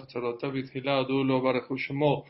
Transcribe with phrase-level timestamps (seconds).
[0.00, 2.24] צרותיו בתחילה הודו לו ברכו שמו.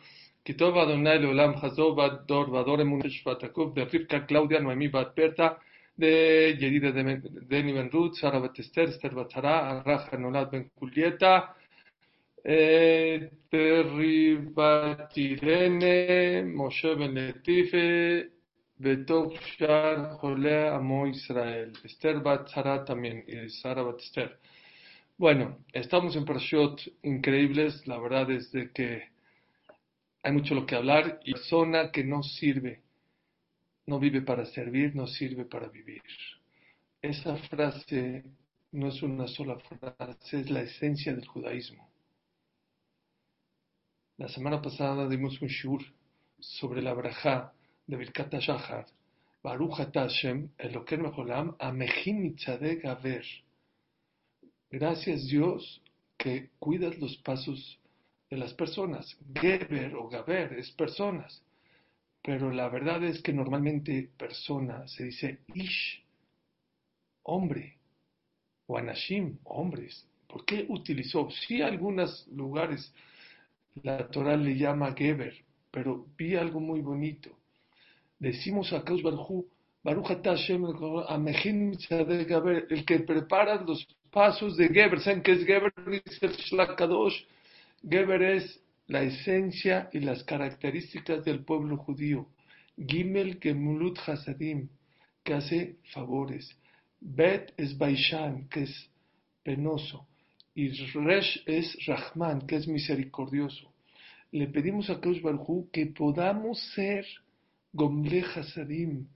[0.44, 5.08] כי טוב אדוני לעולם חזו בת דור ודור אמונה שפת הקוף דרבקה קלאודיה נעמי בת
[5.14, 5.48] פרטה
[5.98, 6.90] ידידה
[7.48, 11.40] דני בן רות, שרה בת אסתר, אסתר בת שרה, ערך הנולד בן קולייטה,
[13.50, 17.76] פרי בת אירנה, משה בן לטיפה,
[18.80, 21.70] וטוב שאר חולה עמו ישראל.
[21.84, 24.30] Esther bat Sara también, y Sara bat Esther.
[25.16, 29.10] Bueno, estamos en Parashot increíbles, la verdad es de que
[30.24, 32.82] hay mucho lo que hablar y persona que no sirve,
[33.86, 36.02] no vive para servir, no sirve para vivir.
[37.00, 38.24] Esa frase
[38.72, 41.88] no es una sola frase, es la esencia del judaísmo.
[44.16, 45.80] La semana pasada dimos un shur
[46.40, 47.52] sobre la braja
[47.86, 48.86] de Birkat Shahar,
[49.44, 53.43] Baruch Hashem, Eloker Mejolam, Amejim Mitzadek Aver.
[54.74, 55.80] Gracias Dios
[56.16, 57.78] que cuidas los pasos
[58.28, 59.16] de las personas.
[59.32, 61.42] Geber o Gaber es personas.
[62.20, 66.02] Pero la verdad es que normalmente persona se dice Ish,
[67.22, 67.78] hombre,
[68.66, 70.08] o Anashim, hombres.
[70.26, 71.30] ¿Por qué utilizó?
[71.30, 72.92] Sí, algunos lugares
[73.82, 75.36] la Torah le llama Geber,
[75.70, 77.30] pero vi algo muy bonito
[78.18, 79.44] decimos a Kaush Baruj
[79.82, 80.10] Baruch
[82.70, 85.00] el que prepara los pasos de Geber.
[85.00, 85.72] ¿Saben qué es Geber?
[87.86, 92.28] Geber es la esencia y las características del pueblo judío.
[92.76, 94.68] Gimel Gemulut Hasadim,
[95.24, 96.56] que hace favores.
[97.00, 98.90] Bet es Baishan, que es
[99.42, 100.06] penoso.
[100.54, 103.72] Y Resh es Rahman, que es misericordioso.
[104.30, 107.04] Le pedimos a Kaush Baruj que podamos ser
[107.72, 109.08] Gomle Hasadim,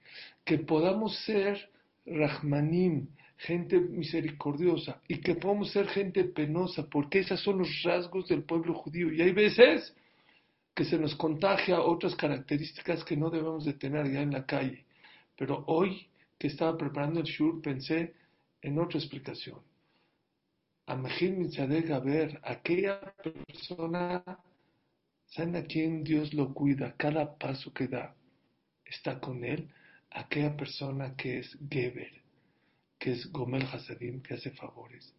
[0.45, 1.71] que podamos ser
[2.05, 3.09] Rahmanim,
[3.39, 8.75] gente misericordiosa, y que podamos ser gente penosa, porque esos son los rasgos del pueblo
[8.75, 9.13] judío.
[9.13, 9.95] Y hay veces
[10.75, 14.85] que se nos contagia otras características que no debemos de tener ya en la calle.
[15.37, 16.07] Pero hoy
[16.39, 18.15] que estaba preparando el shur pensé
[18.63, 19.61] en otra explicación.
[20.87, 24.23] Amajim Mitzadeg ver aquella persona,
[25.27, 26.95] ¿saben a quién Dios lo cuida?
[26.97, 28.15] Cada paso que da
[28.85, 29.69] está con él
[30.11, 32.18] aquella persona que es Geber,
[32.99, 35.15] que es Gomel Hasadim, que hace favores,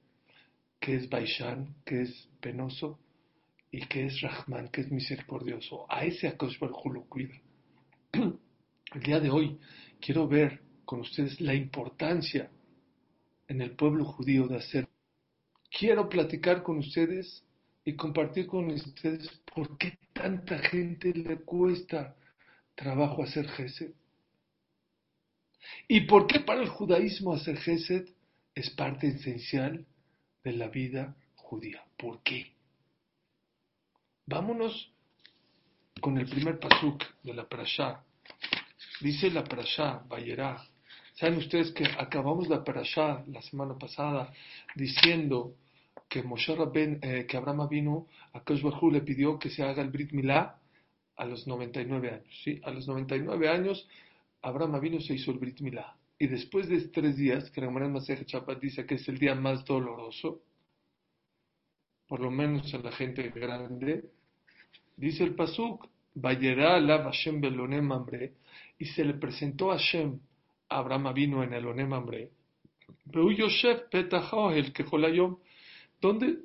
[0.80, 3.00] que es Baishan, que es penoso,
[3.72, 5.86] y que es Rahman, que es misericordioso.
[5.92, 7.36] A ese Akosh lo cuida.
[8.14, 9.60] El día de hoy
[10.02, 12.50] quiero ver con ustedes la importancia
[13.48, 14.88] en el pueblo judío de hacer.
[15.70, 17.44] Quiero platicar con ustedes
[17.86, 22.16] y compartir con ustedes por qué tanta gente le cuesta
[22.76, 23.92] trabajo hacer Gesed?
[25.88, 28.10] ¿Y por qué para el judaísmo hacer Gesed
[28.56, 29.86] es parte esencial
[30.44, 31.84] de la vida judía?
[31.98, 32.54] ¿Por qué?
[34.26, 34.92] Vámonos
[36.00, 38.04] con el primer pasuk de la parashá.
[39.02, 40.64] Dice la parashá, Bayerá.
[41.16, 44.32] ¿Saben ustedes que acabamos la parashá la semana pasada
[44.76, 45.56] diciendo
[46.08, 50.12] que Moshe eh, que Abraham vino a Kosh le pidió que se haga el Brit
[50.12, 50.58] Milá
[51.16, 52.42] a los 99 años.
[52.44, 52.62] ¿sí?
[52.64, 53.88] A los 99 años,
[54.42, 55.96] Abraham vino se hizo el Brit Milá.
[56.18, 59.64] Y después de tres días, que la Masej Chapat dice que es el día más
[59.64, 60.42] doloroso,
[62.08, 64.10] por lo menos a la gente grande,
[64.98, 67.90] dice el Pasuk, Vayera la Hashem belonem
[68.80, 70.20] y se le presentó a Hashem,
[70.68, 72.32] Abraham vino en el Onem mambre,
[73.06, 75.38] Yosef el
[76.02, 76.40] donde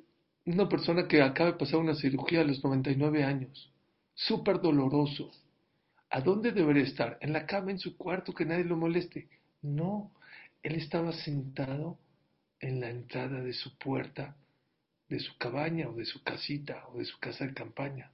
[0.45, 3.71] una persona que acaba de pasar una cirugía a los 99 años,
[4.13, 5.31] súper doloroso.
[6.09, 7.17] ¿A dónde debería estar?
[7.21, 9.27] ¿En la cama, en su cuarto, que nadie lo moleste?
[9.61, 10.11] No,
[10.63, 11.97] él estaba sentado
[12.59, 14.35] en la entrada de su puerta,
[15.09, 18.11] de su cabaña o de su casita o de su casa de campaña.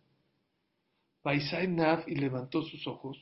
[1.23, 3.17] Baisai Nav y levantó sus ojos,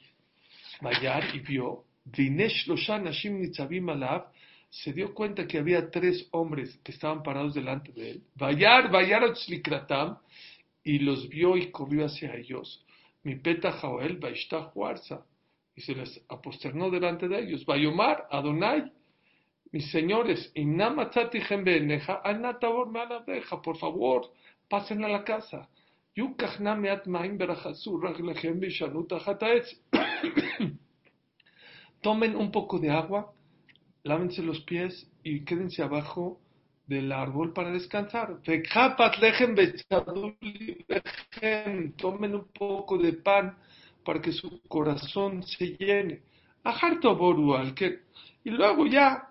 [0.82, 4.32] Bayar y vio, Vinesh Nashim Nitzavim Alav,
[4.70, 8.24] se dio cuenta que había tres hombres que estaban parados delante de él.
[8.36, 9.24] Bayar, Bayar
[10.84, 12.86] y los vio y corrió hacia ellos.
[13.24, 14.18] Mi peta Jaoel
[14.74, 15.26] Juarza,
[15.76, 17.66] y se les aposternó delante de ellos.
[17.66, 18.92] Bayomar, Adonai,
[19.72, 20.52] mis señores,
[23.62, 24.32] por favor,
[24.68, 25.70] pasen a la casa.
[32.02, 33.32] Tomen un poco de agua,
[34.04, 36.42] lávense los pies y quédense abajo
[36.90, 38.42] del árbol para descansar.
[41.96, 43.58] Tomen un poco de pan
[44.04, 46.24] para que su corazón se llene.
[48.44, 49.30] Y luego ya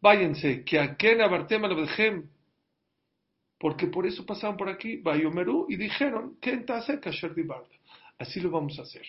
[0.00, 2.28] váyanse, que a Ken Abartem
[3.58, 7.34] Porque por eso pasaron por aquí, Bayomerú, y dijeron, ¿qué entonces Kasher?
[8.18, 9.06] Así lo vamos a hacer.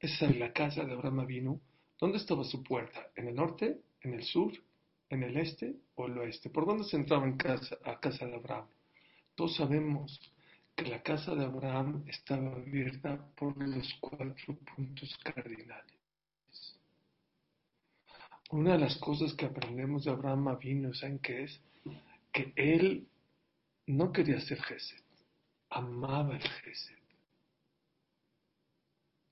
[0.00, 1.60] Esa es la casa de Abraham vino.
[2.00, 3.10] ¿Dónde estaba su puerta?
[3.14, 3.78] ¿En el norte?
[4.00, 4.52] ¿En el sur?
[5.14, 6.50] ¿En el este o el oeste?
[6.50, 8.66] ¿Por dónde se entraba en casa, a casa de Abraham?
[9.36, 10.20] Todos sabemos
[10.74, 15.94] que la casa de Abraham estaba abierta por los cuatro puntos cardinales.
[18.50, 21.60] Una de las cosas que aprendemos de Abraham vino, ¿saben qué es?
[22.32, 23.06] Que él
[23.86, 25.04] no quería ser Gesed,
[25.70, 26.98] amaba el Gesed.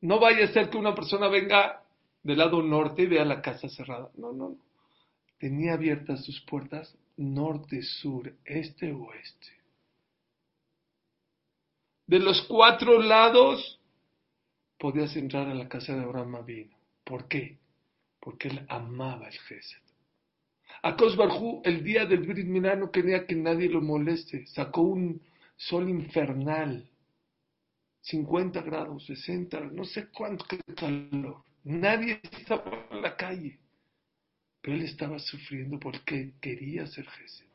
[0.03, 1.83] No vaya a ser que una persona venga
[2.23, 4.13] del lado norte y vea la casa cerrada.
[4.15, 4.72] No, no, no.
[5.43, 9.49] Tenía abiertas sus puertas norte, sur, este, oeste.
[12.07, 13.81] De los cuatro lados
[14.79, 16.77] podías entrar a la casa de Abraham vino.
[17.03, 17.59] ¿Por qué?
[18.21, 19.83] Porque él amaba el Gesed.
[20.81, 24.47] Akos Barjú, el día del Brit Milá, no quería que nadie lo moleste.
[24.47, 25.21] Sacó un
[25.57, 26.89] sol infernal
[28.03, 30.45] 50 grados, 60, no sé cuánto
[30.77, 31.43] calor.
[31.65, 33.59] Nadie estaba en la calle.
[34.63, 37.47] Pero él estaba sufriendo porque quería ser Gesed.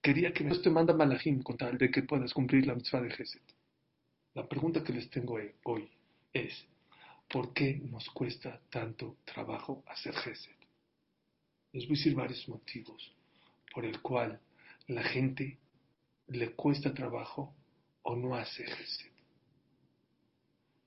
[0.00, 3.10] Quería que Dios te manda malajim con tal de que puedas cumplir la mitzvah de
[3.10, 3.42] Gesed.
[4.34, 5.88] La pregunta que les tengo hoy
[6.32, 6.66] es,
[7.28, 10.56] ¿por qué nos cuesta tanto trabajo hacer Gesed?
[11.72, 13.12] Les voy a decir varios motivos
[13.74, 14.40] por el cual
[14.86, 15.58] la gente
[16.28, 17.54] le cuesta trabajo
[18.02, 19.10] o no hace Gesed.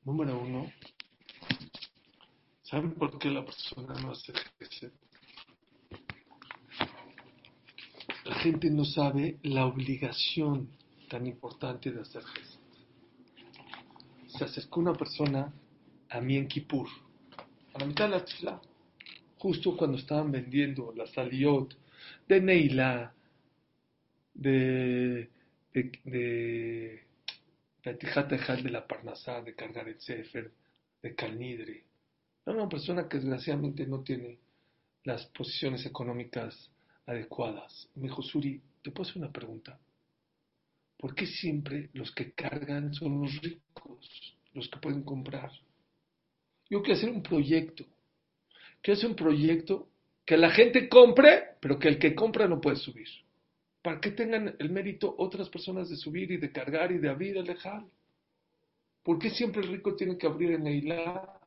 [0.04, 0.72] Número uno,
[2.72, 4.92] ¿saben por qué la persona no hace Gesed?
[8.24, 10.70] La gente no sabe la obligación
[11.10, 12.60] tan importante de hacer Gesed.
[14.28, 15.54] Se acercó una persona
[16.10, 16.88] a mí en Kippur,
[17.74, 18.62] a la mitad de la tefla,
[19.38, 21.78] justo cuando estaban vendiendo la saliot
[22.28, 23.14] de Neila,
[24.34, 25.30] de
[25.74, 27.04] de, de,
[27.84, 30.52] de la Parnasá, de cargar el Sefer,
[31.02, 31.16] de
[32.44, 32.62] Calnidre.
[32.62, 34.38] Una persona que desgraciadamente no tiene
[35.04, 36.70] las posiciones económicas
[37.06, 37.90] adecuadas.
[37.96, 39.80] Me dijo, Suri, ¿te puedo hacer una pregunta?
[40.98, 45.52] ¿Por qué siempre los que cargan son los ricos, los que pueden comprar?
[46.70, 47.86] Yo quiero hacer un proyecto.
[48.82, 49.88] Quiero hacer un proyecto
[50.26, 53.08] que la gente compre, pero que el que compra no puede subir
[53.82, 57.38] para que tengan el mérito otras personas de subir y de cargar y de abrir
[57.38, 57.86] el lejal.
[59.04, 61.41] ¿Por qué siempre el rico tiene que abrir el Neilá?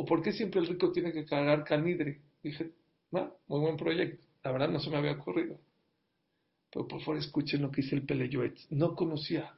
[0.00, 2.20] ¿O por qué siempre el rico tiene que cargar canidre?
[2.40, 2.70] Dije,
[3.10, 4.24] no, muy buen proyecto.
[4.44, 5.58] La verdad no se me había ocurrido.
[6.70, 8.70] Pero por favor escuchen lo que dice el Peleyoetz.
[8.70, 9.52] No conocía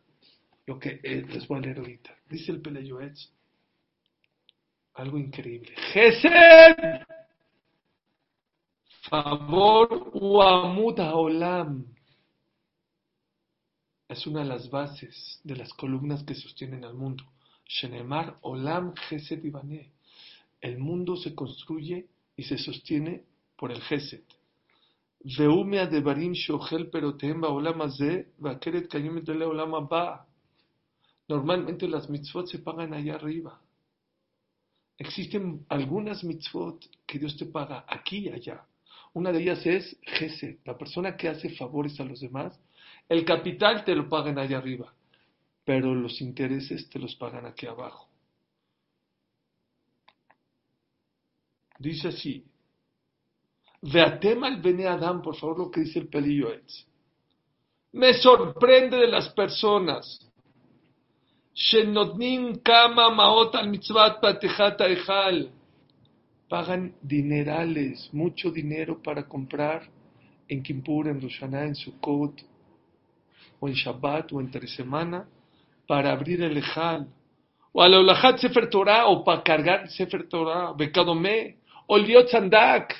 [0.65, 2.17] lo que les voy a leer ahorita.
[2.31, 3.31] Dice el Peleyoetz
[4.95, 5.75] algo increíble.
[5.93, 7.03] ¡Gesed!
[9.11, 11.85] Favor Uamuta Olam
[14.09, 17.25] es una de las bases de las columnas que sostienen al mundo.
[17.67, 20.00] Shenemar Olam Geset Ibané.
[20.61, 23.25] El mundo se construye y se sostiene
[23.57, 23.81] por el
[29.89, 30.27] Ba.
[31.29, 33.61] Normalmente las mitzvot se pagan allá arriba.
[34.99, 38.65] Existen algunas mitzvot que Dios te paga aquí y allá.
[39.13, 42.59] Una de ellas es Geset, la persona que hace favores a los demás
[43.11, 44.95] el capital te lo pagan allá arriba,
[45.65, 48.10] pero los intereses te los pagan aquí abajo.
[51.81, 52.45] Dice así,
[53.81, 56.87] Veatem al Bene Adam, por favor, lo que dice el pelillo es.
[57.93, 60.31] Me sorprende de las personas.
[62.63, 64.21] kama maot al mitzvat
[66.51, 69.89] Pagan dinerales, mucho dinero para comprar
[70.49, 72.43] en Kippur, en Roshaná, en Sukkot,
[73.59, 75.27] o en Shabbat o entre semana
[75.87, 77.09] para abrir el Ejal,
[77.73, 80.75] o al Olajat Sefer Torah o para cargar Sefer Torah,
[81.93, 82.95] o Liot Sandak.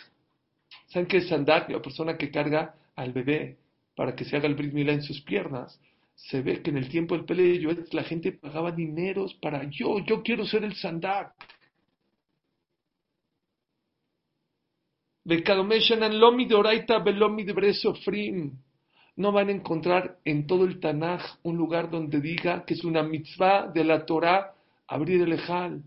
[0.89, 1.71] ¿Saben qué es Sandak?
[1.71, 3.57] La persona que carga al bebé
[3.95, 5.81] para que se haga el Brit en sus piernas.
[6.17, 10.23] Se ve que en el tiempo del Peleyo la gente pagaba dineros para yo, yo
[10.25, 11.35] quiero ser el Sandak.
[19.17, 23.05] No van a encontrar en todo el Tanaj un lugar donde diga que es una
[23.05, 24.53] mitzvah de la Torah
[24.89, 25.81] abrir el Ejal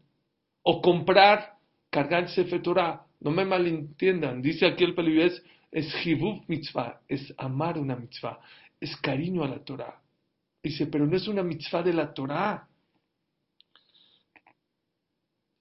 [0.61, 1.52] o comprar,
[1.93, 3.05] cargar Sefer Torah.
[3.21, 8.39] No me malentiendan, dice aquí el Pelibés, es Hibub mitzvah, es amar una mitzvah,
[8.79, 10.01] es cariño a la Torah.
[10.61, 12.67] Dice, pero no es una mitzvah de la Torah.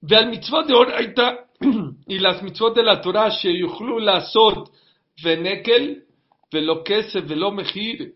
[0.01, 1.47] Ve al mitzvah de Oraita
[2.07, 4.73] y las mitzvot de la Torah, Sheyuchlu Lasot
[5.23, 6.05] Venekel,
[6.51, 8.15] velo kesef, velo mejir.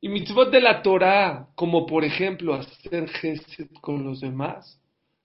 [0.00, 4.81] Y mitzvot de la Torah, como por ejemplo hacer gesed con los demás,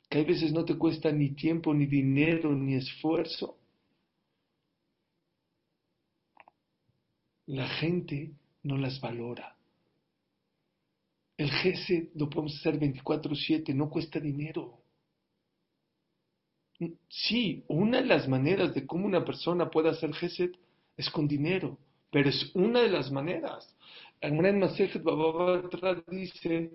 [0.09, 3.57] que hay veces no te cuesta ni tiempo, ni dinero, ni esfuerzo.
[7.47, 8.31] La gente
[8.63, 9.55] no las valora.
[11.37, 14.79] El gesed lo podemos hacer 24/7, no cuesta dinero.
[17.09, 20.51] Sí, una de las maneras de cómo una persona puede hacer gesed
[20.95, 21.77] es con dinero,
[22.11, 23.75] pero es una de las maneras.
[24.19, 26.71] El Masejet Bababatra dice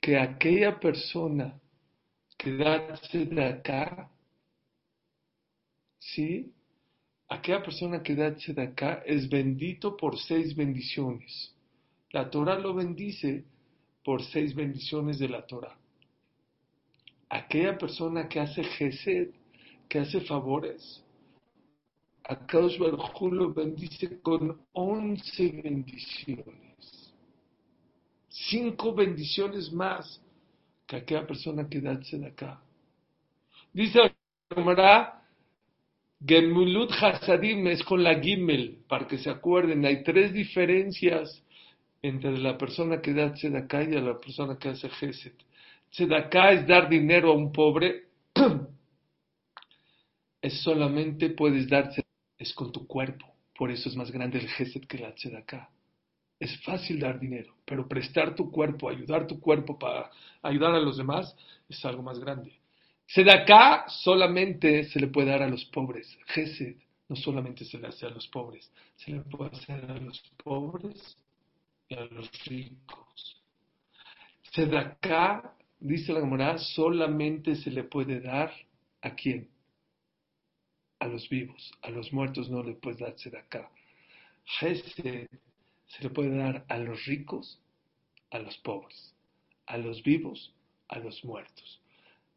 [0.00, 1.60] que aquella persona
[2.40, 4.10] que da de acá,
[5.98, 6.50] ¿sí?
[7.28, 11.54] Aquella persona que da de acá es bendito por seis bendiciones.
[12.12, 13.44] La Torah lo bendice
[14.02, 15.76] por seis bendiciones de la Torah.
[17.28, 19.28] Aquella persona que hace gesed,
[19.86, 21.04] que hace favores,
[22.24, 27.12] Akadosh Baruj lo bendice con once bendiciones.
[28.28, 30.20] Cinco bendiciones más
[30.90, 32.60] que aquella persona que da acá.
[33.72, 34.12] Dice
[34.52, 35.22] Gemara,
[36.26, 41.44] Gemulut Hasadim es con la Gimel, para que se acuerden, hay tres diferencias
[42.02, 45.34] entre la persona que da acá y la persona que hace Gesed.
[45.92, 48.06] Tzedaká es dar dinero a un pobre,
[50.42, 52.02] es solamente puedes darse
[52.36, 53.26] es con tu cuerpo.
[53.56, 55.70] Por eso es más grande el gesed que la acá.
[56.40, 60.10] Es fácil dar dinero, pero prestar tu cuerpo, ayudar tu cuerpo para
[60.42, 61.36] ayudar a los demás,
[61.68, 62.52] es algo más grande.
[63.30, 66.18] acá solamente se le puede dar a los pobres.
[66.26, 66.76] Gesed
[67.08, 71.16] no solamente se le hace a los pobres, se le puede hacer a los pobres
[71.88, 73.42] y a los ricos.
[74.76, 78.52] acá, dice la Gemara, solamente se le puede dar
[79.02, 79.48] a quién?
[81.00, 83.70] a los vivos, a los muertos no le puedes dar acá.
[84.58, 85.28] Gesed
[85.90, 87.60] se le puede dar a los ricos,
[88.30, 89.14] a los pobres,
[89.66, 90.54] a los vivos,
[90.88, 91.80] a los muertos.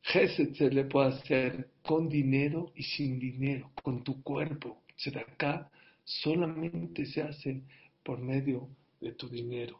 [0.01, 4.81] Gesed se le puede hacer con dinero y sin dinero, con tu cuerpo.
[5.15, 5.69] acá
[6.03, 7.61] solamente se hace
[8.03, 8.69] por medio
[8.99, 9.79] de tu dinero.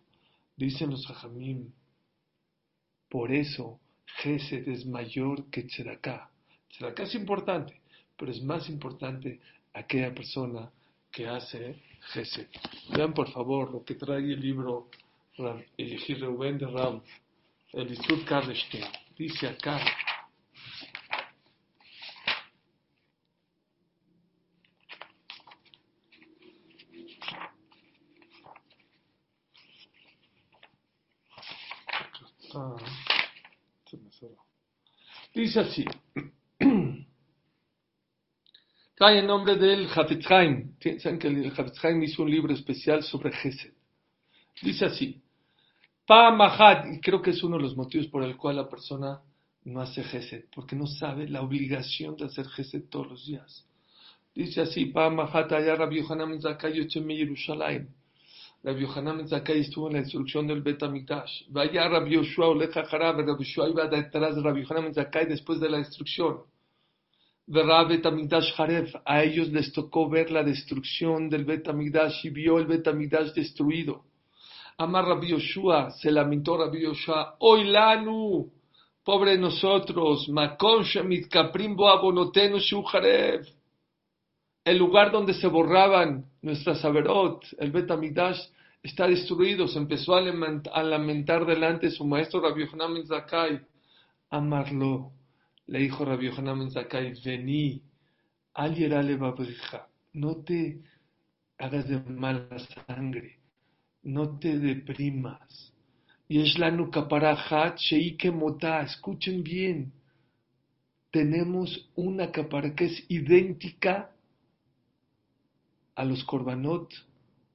[0.56, 1.72] Dicen los hajamim,
[3.10, 3.80] por eso
[4.22, 6.30] Gesed es mayor que Tzedakah.
[6.70, 7.82] Tzedakah es importante,
[8.16, 9.40] pero es más importante
[9.74, 10.72] aquella persona
[11.14, 11.80] que hace
[12.12, 12.48] Gesed.
[12.90, 14.90] Vean por favor lo que trae el libro
[15.38, 17.02] Reuben de Ram,
[17.72, 18.86] el Isur Karlestein.
[19.16, 19.80] Dice acá.
[35.34, 35.86] Dice así.
[39.04, 40.78] Trae el nombre del Hafetz Haim.
[41.00, 43.74] Saben que el Hafetz Haim hizo un libro especial sobre Gesed.
[44.62, 45.22] Dice así.
[46.08, 49.20] Pa Mahad, y creo que es uno de los motivos por el cual la persona
[49.66, 53.68] no hace Gesed, porque no sabe la obligación de hacer Gesed todos los días.
[54.34, 57.90] Dice así, Pa Mahad, allá Rabbi Yohanan Zakai Yochemi Yerushalayim.
[58.64, 61.50] Rabbi Yohanan Zakai estuvo en la instrucción del Bet HaMikdash.
[61.50, 65.70] Vaya Rabbi Yoshua Oleja Harab, Rabbi Yoshua iba detrás de Rabbi Yohanan Zakai después de
[65.70, 66.53] la instrucción
[69.06, 74.06] a ellos les tocó ver la destrucción del Betamigdash y vio el Betamigdash destruido.
[74.78, 78.50] Amar Rabbi Yoshua, se lamentó Rabbi Yoshua, Oilanu,
[79.04, 83.46] pobre nosotros, Makon Shemit Kaprimbo Abonotenu Shuharev,
[84.64, 88.40] el lugar donde se borraban nuestras Averot, el Betamigdash,
[88.82, 89.68] está destruido.
[89.68, 93.60] Se empezó a lamentar delante de su maestro Rabbi Yohanan Zakai.
[94.30, 95.12] Amarlo
[95.68, 97.82] le dijo Rabbi Yohanan Zakai, vení,
[98.54, 98.76] al
[100.14, 100.82] no te
[101.58, 103.40] hagas de mala sangre,
[104.04, 105.74] no te deprimas.
[106.28, 109.92] Y es la nukaparajat sheike mota, escuchen bien,
[111.12, 114.10] tenemos una capara que es idéntica
[115.96, 116.92] a los korbanot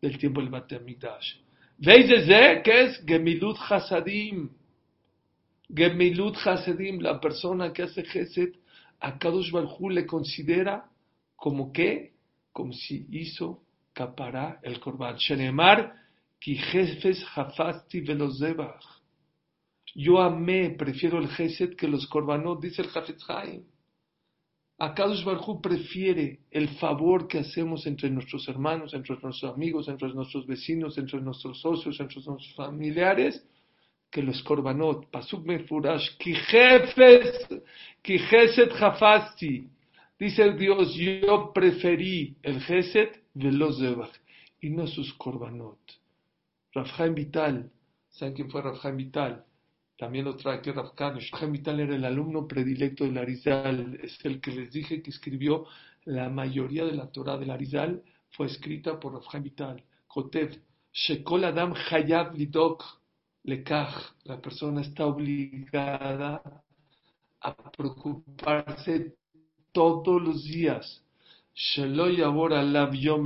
[0.00, 1.34] del tiempo del Batemikdash.
[1.78, 4.50] ¿Veis desde que es Gemilut Hasadim?
[5.68, 8.54] Gemilut Hasedim, la persona que hace Gesed,
[9.00, 10.88] a Kadosh Barhu le considera
[11.36, 12.14] como que,
[12.52, 15.16] como si hizo capará el korban.
[15.16, 15.92] Shenemar,
[16.40, 18.84] ki jefes hafasti velozebach.
[19.94, 23.64] Yo amé, prefiero el Gesed que los korbanot, dice el Hafetz Haim.
[24.78, 30.46] Akadosh Barhu prefiere el favor que hacemos entre nuestros hermanos, entre nuestros amigos, entre nuestros
[30.46, 33.44] vecinos, entre nuestros socios, entre nuestros familiares,
[34.10, 36.34] que los korbanot, pasuk mefurash, ki
[38.18, 39.68] jeset jafasti,
[40.18, 42.60] dice Dios, yo preferí el
[43.34, 43.78] de los
[44.60, 45.78] y no sus korbanot.
[46.72, 47.70] Rafhaim Vital,
[48.08, 49.44] ¿saben quién fue Rafhaim Vital?
[49.96, 54.40] También lo trae aquí Rav Rafhaim Vital era el alumno predilecto del Arizal, es el
[54.40, 55.66] que les dije que escribió
[56.04, 59.82] la mayoría de la Torah del Arizal, fue escrita por Rafhaim Vital.
[60.06, 60.60] Jotev,
[60.92, 62.97] Shekol Adam Hayab Lidok
[63.48, 66.42] Lekach, la persona está obligada
[67.40, 69.14] a preocuparse
[69.72, 71.02] todos los días.
[71.54, 73.24] Shelo Yabor Alav Yom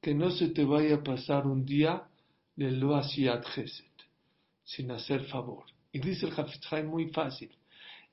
[0.00, 2.08] que no se te vaya a pasar un día
[2.56, 2.98] de lo
[4.64, 5.64] sin hacer favor.
[5.92, 7.50] Y dice el Hafizhai muy fácil,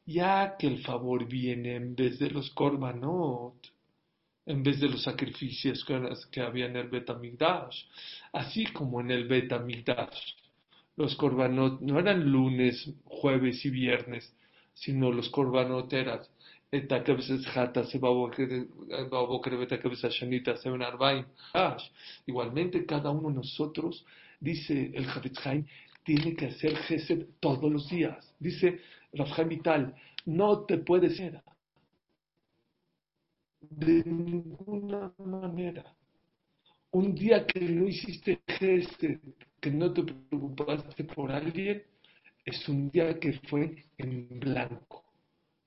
[0.05, 3.55] ya que el favor viene en vez de los korbanot,
[4.45, 7.85] en vez de los sacrificios que, había en el Betamigdash,
[8.33, 10.44] así como en el Betamigdash.
[10.97, 14.33] Los korbanot no eran lunes, jueves y viernes,
[14.73, 16.21] sino los korbanot eran
[22.25, 24.05] Igualmente, cada uno de nosotros,
[24.39, 25.65] dice el Javetz
[26.03, 28.33] tiene que hacer Gesed todos los días.
[28.39, 28.81] Dice
[29.13, 31.41] Rafhaim Vital, no te puedes ser
[33.61, 35.95] de ninguna manera.
[36.95, 39.19] Un día que no hiciste Gesed,
[39.59, 41.83] que no te preocupaste por alguien,
[42.45, 45.05] es un día que fue en blanco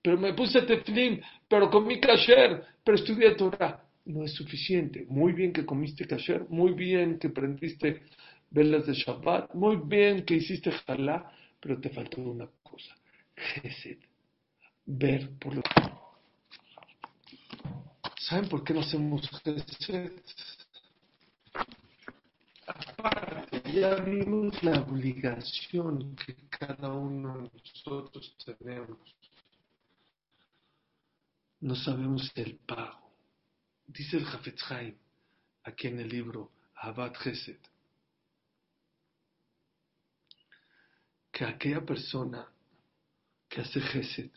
[0.08, 3.85] pero me puse teflim, pero comí kasher, pero estudié Torah.
[4.06, 5.04] No es suficiente.
[5.06, 8.02] Muy bien que comiste kasher, muy bien que prendiste
[8.50, 11.30] velas de Shabbat, muy bien que hiciste jalá,
[11.61, 12.97] pero te faltó una cosa.
[13.37, 13.99] Gesed.
[14.87, 15.62] Ver por lo
[18.18, 20.12] ¿Saben por qué no hacemos Gesed?
[22.66, 28.98] Aparte, ya vimos la obligación que cada uno de nosotros tenemos
[31.60, 33.12] no sabemos el pago.
[33.86, 34.62] Dice el Jafetz
[35.64, 37.58] aquí en el libro Abad Gesed,
[41.32, 42.48] que aquella persona
[43.48, 44.30] que hace Gesed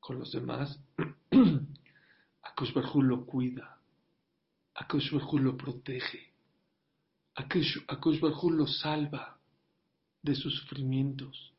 [0.00, 0.78] con los demás,
[2.42, 3.78] Akush lo cuida,
[4.74, 6.29] Akush lo protege,
[7.34, 7.78] Akush
[8.50, 9.38] lo salva
[10.22, 11.52] de sus sufrimientos.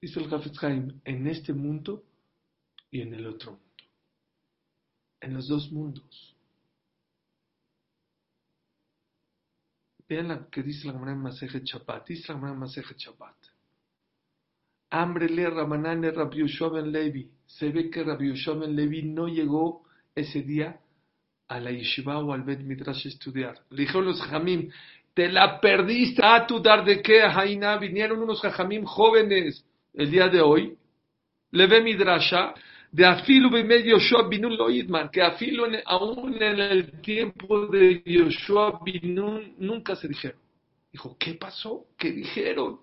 [0.00, 2.04] Dice el Jafetz en este mundo
[2.90, 3.64] y en el otro mundo.
[5.20, 6.36] En los dos mundos.
[10.06, 12.06] Vean lo que dice la Gemara Maseje Chapat.
[12.06, 13.34] Dice la Gemara Maseje Chapat.
[14.90, 16.42] Hambre le Ramanane Rabbi
[16.84, 17.30] Levi.
[17.46, 18.34] Se ve que Rabbi
[18.68, 20.83] Levi no llegó ese día
[21.48, 23.54] a la yeshiva o al Bet Midrash estudiar.
[23.70, 24.70] Le dijeron los jamim,
[25.14, 26.22] te la perdiste.
[26.22, 27.76] A ah, tu dar de qué, Jaina.
[27.78, 30.76] Vinieron unos jamim jóvenes el día de hoy.
[31.50, 32.54] Le ve Midrasha
[32.90, 39.54] de afilo medio Yoshua Binun Loidman, que afilo aún en el tiempo de Yoshua Binun
[39.58, 40.38] nunca se dijeron.
[40.92, 41.86] Dijo, ¿qué pasó?
[41.98, 42.78] ¿Qué dijeron?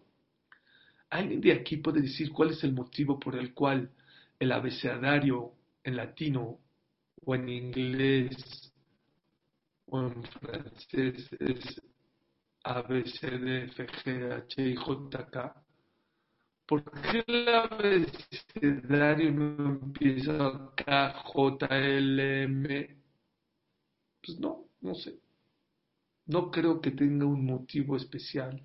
[1.10, 3.90] ¿Alguien de aquí puede decir cuál es el motivo por el cual
[4.38, 5.52] el abecedario
[5.84, 6.58] en latino
[7.26, 8.72] o en inglés
[9.88, 11.82] o en francés es
[12.64, 15.64] A, B, C, D, F, G, H, I, J, K?
[16.68, 22.98] ¿Por qué el abecedario no empieza K, J, L, M?
[24.24, 25.20] Pues no, no sé.
[26.28, 28.64] No creo que tenga un motivo especial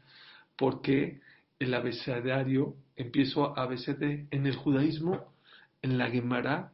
[0.57, 1.21] porque
[1.59, 4.29] el abecedario empiezo a ABCD.
[4.31, 5.33] En el judaísmo,
[5.83, 6.73] en la Gemara,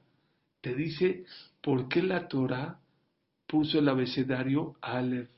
[0.63, 1.25] te dice
[1.61, 2.79] por qué la Torah
[3.47, 5.29] puso el abecedario Aleph,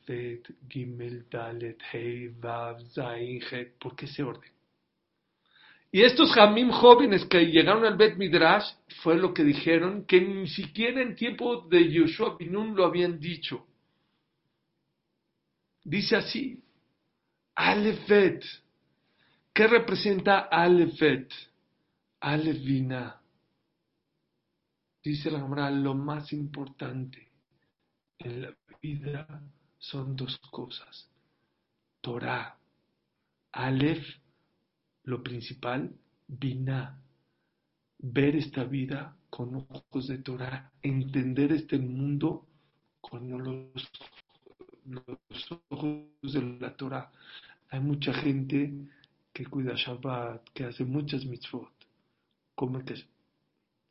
[0.69, 3.77] Gimel, Dalet, Hei, Vav, Zain, Het.
[3.81, 4.53] ¿Por qué ese orden?
[5.91, 8.69] Y estos jamim jóvenes que llegaron al Bet Midrash
[9.03, 13.67] fue lo que dijeron, que ni siquiera en tiempo de Yoshua Binun lo habían dicho.
[15.85, 16.63] Dice así,
[17.55, 18.45] Alefet.
[19.53, 21.33] ¿Qué representa Alefet?
[22.21, 23.21] Alevina.
[25.05, 27.31] Dice la Gemara, lo más importante
[28.19, 29.43] en la vida
[29.79, 31.11] son dos cosas.
[32.01, 32.59] Torah.
[33.53, 34.03] Alef
[35.05, 35.95] lo principal,
[36.27, 37.03] vina,
[37.99, 42.47] ver esta vida con ojos de Torah, entender este mundo
[43.03, 43.91] con los,
[45.69, 47.13] ojos de la Torah.
[47.69, 48.73] Hay mucha gente
[49.35, 51.71] que cuida Shabbat, que hace muchas mitzvot,
[52.55, 52.95] como que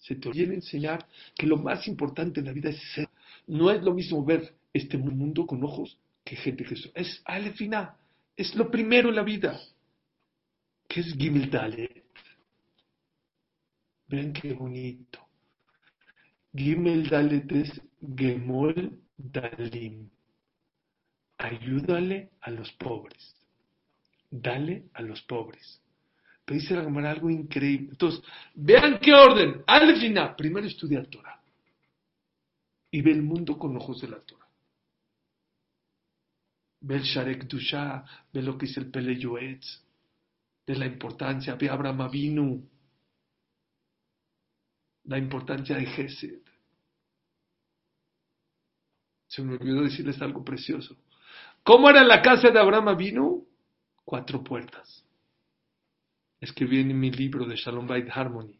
[0.03, 3.07] se te viene a enseñar que lo más importante en la vida es ser.
[3.47, 7.97] No es lo mismo ver este mundo con ojos que gente que es alefina,
[8.35, 9.59] es lo primero en la vida.
[10.87, 12.03] ¿Qué es Gimel Dalet?
[14.07, 15.19] Ven qué bonito.
[16.53, 17.81] Gimel Dalet es
[18.15, 20.09] Gemol Dalim.
[21.37, 23.35] ayúdale a los pobres,
[24.29, 25.82] dale a los pobres.
[26.45, 27.89] Pero dice la Gemara algo increíble.
[27.91, 28.21] Entonces,
[28.56, 29.63] vean qué orden.
[29.65, 31.39] Al primero estudia Torah
[32.93, 34.47] y ve el mundo con ojos de la Torah.
[36.82, 39.82] Ve el Sharek Dusha, ve lo que es el Pele Yoetz,
[40.67, 42.69] de la importancia, ve Abraham Avinu,
[45.06, 46.41] la importancia de Gesed.
[49.27, 50.95] Se me olvidó decirles algo precioso.
[51.63, 53.47] ¿Cómo era la casa de Abraham Avinu?
[54.06, 55.02] Cuatro puertas.
[56.43, 58.60] Escribí en mi libro de Shalom Bait Harmony.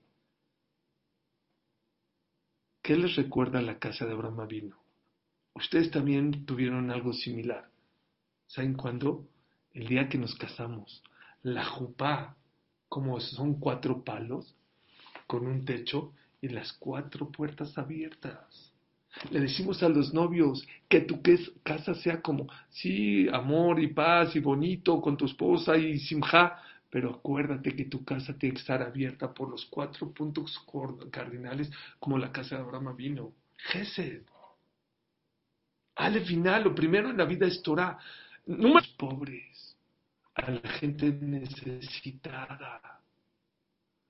[2.82, 4.76] ¿Qué les recuerda la casa de Abraham Avinu?
[5.54, 7.69] Ustedes también tuvieron algo similar.
[8.48, 9.28] ¿Saben cuándo?
[9.74, 11.04] El día que nos casamos.
[11.41, 12.38] La jupá,
[12.88, 14.56] como son cuatro palos,
[15.28, 18.72] con un techo y las cuatro puertas abiertas.
[19.30, 21.22] Le decimos a los novios que tu
[21.63, 26.62] casa sea como, sí, amor y paz y bonito con tu esposa y simja,
[26.93, 30.63] pero acuérdate que tu casa tiene que estar abierta por los cuatro puntos
[31.10, 33.34] cardinales como la casa de Abraham vino.
[33.58, 34.21] Gesed.
[35.95, 37.97] Al final, lo primero en la vida es Torah.
[38.45, 39.75] Números pobres,
[40.36, 42.79] a la gente necesitada.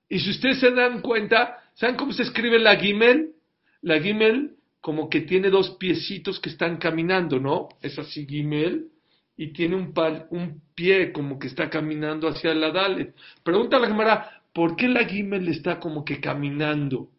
[0.06, 3.32] Y si ustedes se dan cuenta, ¿saben cómo se escribe la Gimel?
[3.80, 7.70] La Gimel como que tiene dos piecitos que están caminando, ¿no?
[7.80, 8.90] Es así Gimel,
[9.36, 9.92] y tiene un,
[10.30, 13.14] un pie como que está caminando hacia la Dalet.
[13.42, 17.10] Pregunta a la Gemara, ¿por qué la Gimel está como que caminando?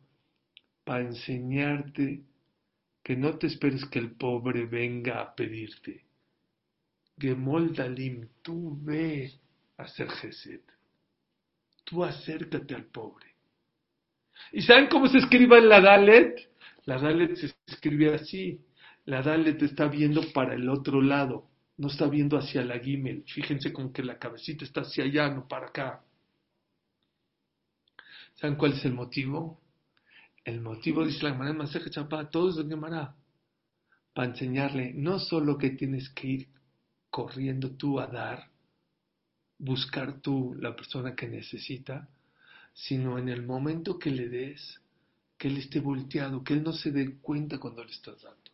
[0.84, 2.22] Para enseñarte
[3.04, 6.06] que no te esperes que el pobre venga a pedirte.
[7.18, 9.32] Gemol Dalim, tú ve
[9.78, 10.62] a hacer Gesed.
[11.84, 13.36] Tú acércate al pobre.
[14.52, 16.50] ¿Y saben cómo se escribe en la Dalet?
[16.86, 18.60] La Dalet se escribe así.
[19.06, 21.48] La Dalet está viendo para el otro lado,
[21.78, 23.24] no está viendo hacia la Gimel.
[23.28, 26.04] Fíjense con que la cabecita está hacia allá, no para acá.
[28.36, 29.62] ¿Saben cuál es el motivo?
[30.44, 33.16] El motivo, dice la Gemara de Maseja Chapá, todo es de Gemara,
[34.14, 36.50] para enseñarle no solo que tienes que ir
[37.10, 38.52] corriendo tú a dar,
[39.58, 42.10] buscar tú la persona que necesita,
[42.74, 44.82] sino en el momento que le des,
[45.38, 48.45] que él esté volteado, que él no se dé cuenta cuando le estás dando.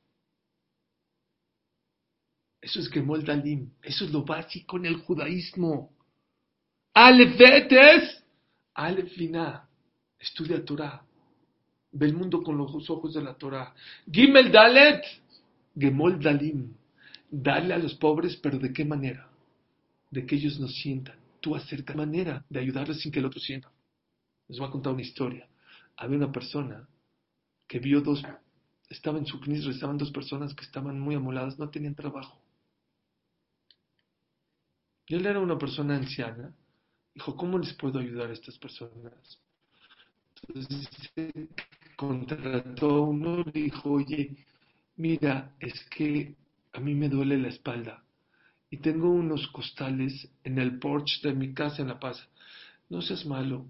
[2.62, 5.91] Eso es Gemol Dalim, eso es lo básico en el judaísmo.
[6.93, 8.24] Alefetes,
[8.74, 9.67] Alefina,
[10.19, 11.04] estudia Torah,
[11.91, 13.74] ve el mundo con los ojos de la Torah.
[14.10, 15.04] Gimel Dalet,
[15.78, 16.74] Gemol Dalim,
[17.30, 19.28] dale a los pobres, pero ¿de qué manera?
[20.12, 21.15] De que ellos nos sientan.
[21.39, 23.71] Tú acerca manera de ayudarles sin que el otro sienta.
[24.47, 25.47] Les voy a contar una historia
[26.02, 26.88] había una persona
[27.67, 28.24] que vio dos,
[28.89, 32.40] estaba en su knis, estaban dos personas que estaban muy amoladas, no tenían trabajo.
[35.12, 36.56] Y él era una persona anciana.
[37.13, 39.41] Dijo, ¿cómo les puedo ayudar a estas personas?
[40.47, 40.88] Entonces
[41.97, 44.38] contrató a uno y dijo, oye,
[44.95, 46.38] mira, es que
[46.71, 48.02] a mí me duele la espalda
[48.69, 52.26] y tengo unos costales en el porche de mi casa en La Paz.
[52.88, 53.65] No seas malo,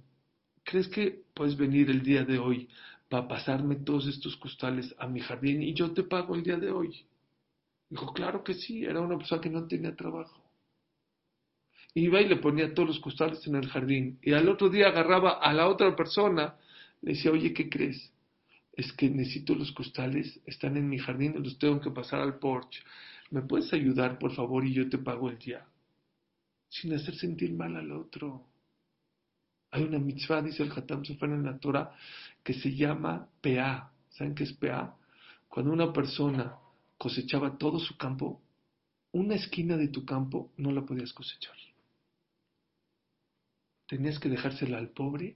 [0.63, 2.69] ¿crees que puedes venir el día de hoy
[3.10, 6.69] para pasarme todos estos costales a mi jardín y yo te pago el día de
[6.69, 7.04] hoy?
[7.89, 10.40] Dijo, claro que sí, era una persona que no tenía trabajo.
[11.93, 14.17] Iba y le ponía todos los costales en el jardín.
[14.21, 16.56] Y al otro día agarraba a la otra persona,
[17.01, 18.12] le decía, oye, ¿qué crees?
[18.73, 22.82] Es que necesito los costales, están en mi jardín, los tengo que pasar al porche.
[23.30, 25.65] ¿Me puedes ayudar, por favor, y yo te pago el día?
[26.69, 28.45] Sin hacer sentir mal al otro.
[29.71, 31.93] Hay una mitzvah, dice el Hatam Sofer en la Torah,
[32.43, 33.91] que se llama PA.
[34.10, 34.95] ¿Saben qué es PA?
[35.47, 36.56] Cuando una persona
[36.97, 38.41] cosechaba todo su campo,
[39.12, 41.56] una esquina de tu campo no la podías cosechar.
[43.91, 45.36] Tenías que dejársela al pobre.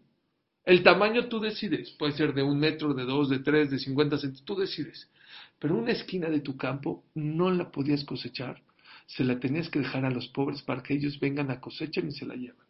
[0.64, 1.92] El tamaño tú decides.
[2.00, 4.46] Puede ser de un metro, de dos, de tres, de cincuenta centímetros.
[4.46, 5.12] Tú decides.
[5.60, 8.64] Pero una esquina de tu campo no la podías cosechar.
[9.08, 12.14] Se la tenías que dejar a los pobres para que ellos vengan a cosechar y
[12.14, 12.66] se la lleven.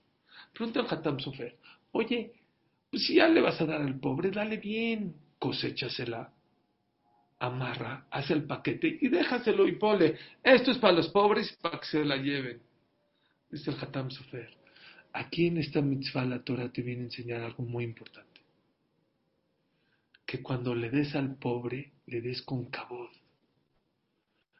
[0.53, 1.55] Pregunta al Hatam Sofer,
[1.91, 2.33] oye,
[2.89, 6.33] pues si ya le vas a dar al pobre, dale bien, cosechasela,
[7.37, 10.17] amarra, haz el paquete y déjaselo y pole.
[10.41, 12.59] Esto es para los pobres para que se la lleven.
[13.51, 14.64] Dice el Hatam Sofer.
[15.15, 18.41] Aquí en esta mitzvah la Torah te viene a enseñar algo muy importante.
[20.25, 23.11] Que cuando le des al pobre, le des con cabod.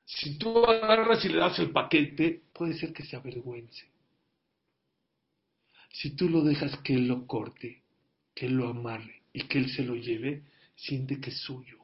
[0.06, 3.86] Si tú agarras y le das el paquete, puede ser que se avergüence.
[5.92, 7.82] Si tú lo dejas que Él lo corte,
[8.34, 11.80] que Él lo amarre y que Él se lo lleve, siente que es suyo.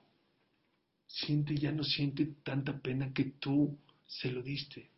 [1.07, 4.90] Siente, ya no siente tanta pena que tú se lo diste.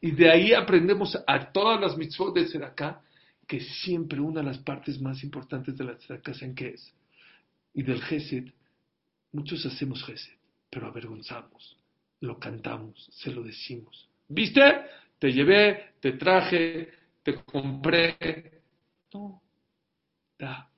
[0.00, 3.00] Y de ahí aprendemos a todas las mitzvot de Tzedakah
[3.46, 6.94] que siempre una de las partes más importantes de la Tzedakah, ¿saben qué es?
[7.74, 8.48] Y del Gesed,
[9.32, 10.36] muchos hacemos Gesed,
[10.70, 11.78] pero avergonzamos,
[12.20, 14.08] lo cantamos, se lo decimos.
[14.28, 14.60] ¿Viste?
[15.18, 16.90] Te llevé, te traje,
[17.22, 18.62] te compré.
[19.14, 19.42] No,
[20.38, 20.68] da.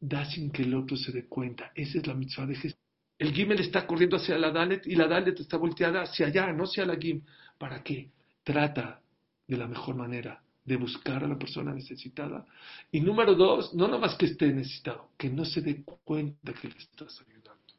[0.00, 1.72] Da sin que el otro se dé cuenta.
[1.74, 2.78] Esa es la mitzvah de Gesed.
[3.18, 6.64] El Gimel está corriendo hacia la Dalet y la Dalet está volteada hacia allá, no
[6.64, 7.22] hacia la Gim.
[7.58, 8.10] ¿Para qué?
[8.44, 9.02] Trata
[9.46, 12.46] de la mejor manera de buscar a la persona necesitada.
[12.92, 16.68] Y número dos, no nada más que esté necesitado, que no se dé cuenta que
[16.68, 17.74] le estás ayudando.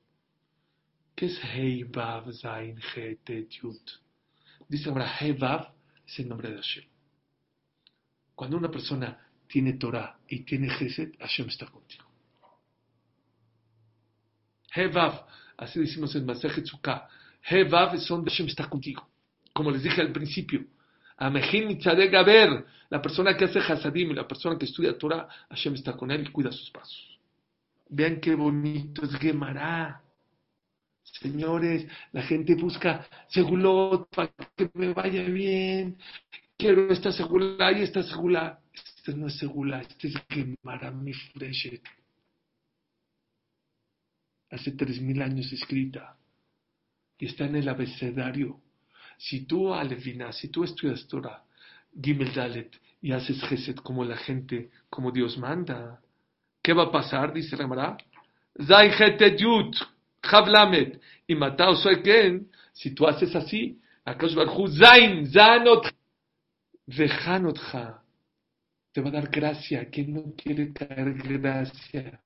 [1.15, 2.80] ¿Qué es Hei Vav Zain
[3.50, 3.80] Yud?
[4.68, 5.74] Dice ahora, Hei Vav
[6.06, 6.86] es el nombre de Hashem.
[8.36, 12.06] Cuando una persona tiene Torah y tiene Geset, Hashem está contigo.
[14.74, 15.26] He Vav,
[15.58, 17.08] así decimos en Masejet Sukkah.
[17.50, 19.09] He Vav es donde Hashem está contigo.
[19.60, 20.63] Como les dije al principio,
[21.17, 26.32] la persona que hace Hasadim, la persona que estudia Torah, Hashem está con él y
[26.32, 27.19] cuida sus pasos.
[27.89, 30.02] Vean qué bonito es Gemara.
[31.04, 35.98] Señores, la gente busca segulot para que me vaya bien.
[36.58, 38.62] Quiero esta segula y esta segula.
[38.74, 41.84] Este no es segula, este es Gemara mi freshet.
[44.52, 46.15] Hace tres mil años escrita.
[47.17, 48.62] Y está en el abecedario
[49.20, 51.44] si tú, Alevina, si tú estudias Torah,
[52.02, 56.00] Gimel Dalet, y haces Geset como la gente, como Dios manda,
[56.62, 57.34] ¿qué va a pasar?
[57.34, 57.98] Dice Ramara.
[58.66, 58.92] Zay
[59.38, 59.76] Yut,
[60.24, 65.94] Chavlamet, y Matao Soeken, si tú haces así, Akash Barhu, Zain, Zanot,
[66.88, 68.02] Vejanotja,
[68.94, 69.90] te va a dar gracia.
[69.90, 72.22] ¿Quién no quiere caer gracia?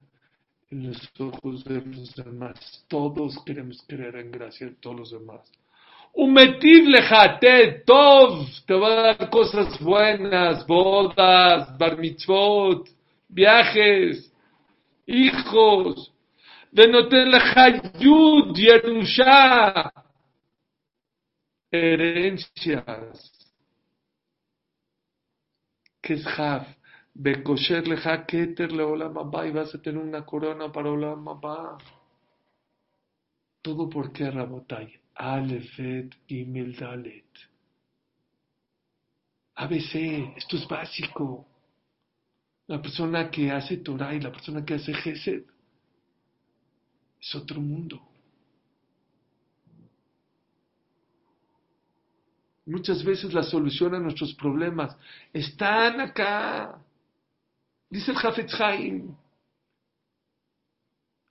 [0.69, 2.83] en los ojos de los demás.
[2.87, 5.41] Todos queremos creer en gracia de todos los demás.
[6.13, 12.87] Umetiv lejate, tov, te va a dar cosas buenas, bodas, bar mitzvot,
[13.29, 14.31] viajes,
[15.07, 16.11] hijos.
[16.71, 19.91] Venoten lejayud, yerusha,
[21.71, 23.33] herencias.
[26.01, 26.67] ¿Qué es Jaf?
[27.15, 29.13] Bekosher leja keter le olam
[29.45, 31.25] y vas a tener una corona para olam
[33.61, 34.31] Todo por qué.
[35.15, 37.23] Alefet Gimel Dalet.
[39.55, 41.47] ABC, esto es básico.
[42.67, 45.43] La persona que hace Torah y la persona que hace Gesed
[47.21, 48.01] es otro mundo.
[52.65, 54.95] Muchas veces la solución a nuestros problemas
[55.33, 56.81] están acá.
[57.89, 59.15] Dice el Jafetz Haim.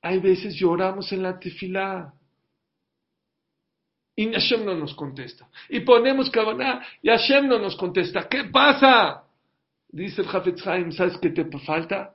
[0.02, 2.12] Hay veces lloramos en la tefilá
[4.14, 5.48] y Hashem no nos contesta.
[5.68, 8.28] Y ponemos Kavaná y Hashem no nos contesta.
[8.28, 9.24] ¿Qué pasa?
[9.88, 12.14] Dice el Hafetz Haim, ¿sabes qué te falta?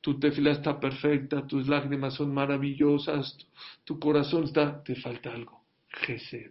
[0.00, 3.38] Tu tefila está perfecta, tus lágrimas son maravillosas,
[3.84, 4.82] tu, corazón está...
[4.82, 5.62] Te falta algo.
[5.88, 6.50] Gesed.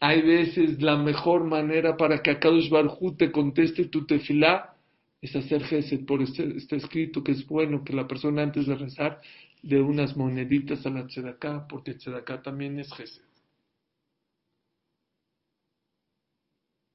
[0.00, 4.74] Hay veces la mejor manera para que Akadosh Barhu te conteste tu tefilá
[5.22, 6.04] es hacer Gesed.
[6.04, 9.20] Por este, está escrito que es bueno que la persona antes de rezar
[9.62, 13.22] de unas moneditas a la tzedaká, porque tzedaká también es gesed.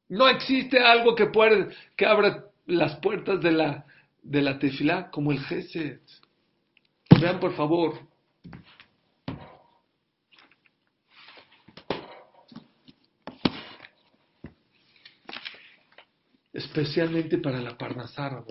[0.10, 3.86] No existe algo que, pueda, que abra las puertas de la,
[4.22, 6.00] de la tefilá como el gesed.
[7.20, 8.00] Vean por favor.
[16.54, 18.44] Especialmente para la Parnasara,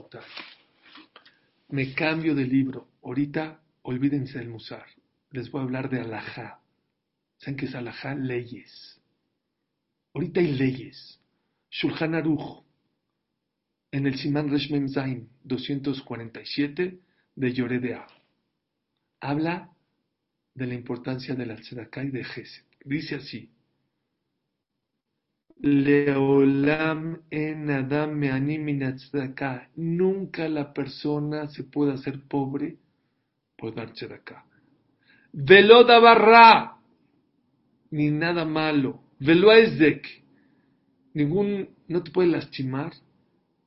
[1.69, 2.89] Me cambio de libro.
[3.03, 4.85] Ahorita olvídense del musar.
[5.31, 6.61] Les voy a hablar de alajá.
[7.39, 8.15] ¿Saben qué es alajá?
[8.15, 9.01] Leyes.
[10.13, 11.21] Ahorita hay leyes.
[11.71, 12.65] Shulchan Aruch,
[13.93, 16.99] en el Siman Reshmem Zain 247
[17.35, 18.07] de Yoredea,
[19.21, 19.71] habla
[20.55, 22.65] de la importancia de la y de Gesed.
[22.85, 23.51] Dice así:
[25.59, 28.31] Leolam en Adam me
[29.77, 32.79] Nunca la persona se puede hacer pobre
[33.57, 34.45] por dar acá.
[35.33, 36.77] Veloda barra,
[37.91, 39.03] ni nada malo.
[39.19, 39.51] Velo
[41.15, 42.93] ningún, no te puede lastimar.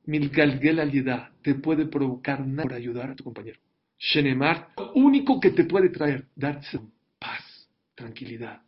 [0.06, 3.60] Milgalgel alidad, te puede provocar nada por ayudar a tu compañero.
[3.98, 6.80] Shenemar, lo único que te puede traer, darse
[7.18, 8.62] paz, tranquilidad.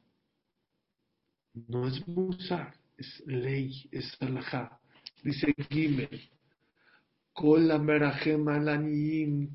[1.54, 4.78] No es musar, es ley, es alajá.
[5.22, 6.30] Dice Gimel,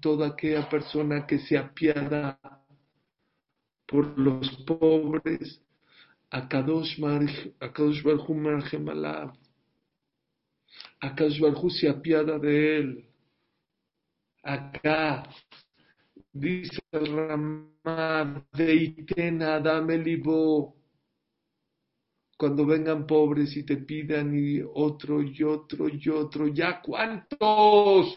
[0.02, 2.40] toda aquella persona que se apiada
[3.88, 5.62] por los pobres,
[6.30, 9.34] Akadosh Baruj Merhem Alav.
[11.00, 13.10] Akadosh Baruj se apiada de él.
[14.44, 15.24] Acá
[16.34, 20.77] dice Ramá, Deiten Adam Elibo.
[22.38, 28.15] Cuando vengan pobres y te pidan y otro y otro y otro, ¿ya cuántos?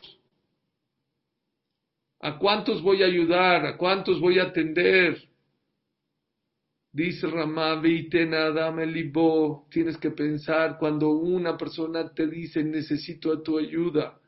[2.20, 3.64] ¿A cuántos voy a ayudar?
[3.64, 5.26] ¿A cuántos voy a atender?
[6.92, 7.80] Dice Ramá,
[8.26, 9.66] nada, libo.
[9.70, 14.20] Tienes que pensar cuando una persona te dice necesito a tu ayuda.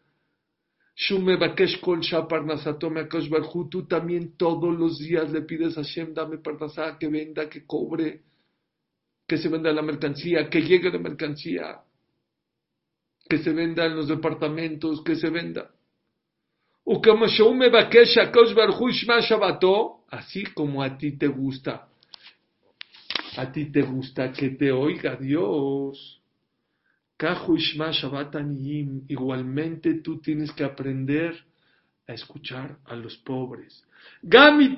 [0.95, 2.01] Shume bakesh kol
[3.69, 8.23] Tú también todos los días le pides a Hashem, dame parnasá, que venda, que cobre,
[9.33, 11.81] que se venda la mercancía, que llegue la mercancía,
[13.27, 15.71] que se venda en los departamentos, que se venda.
[20.11, 21.89] Así como a ti te gusta.
[23.39, 26.21] A ti te gusta que te oiga Dios.
[29.09, 31.43] Igualmente tú tienes que aprender
[32.07, 33.83] a escuchar a los pobres.
[34.21, 34.77] Gami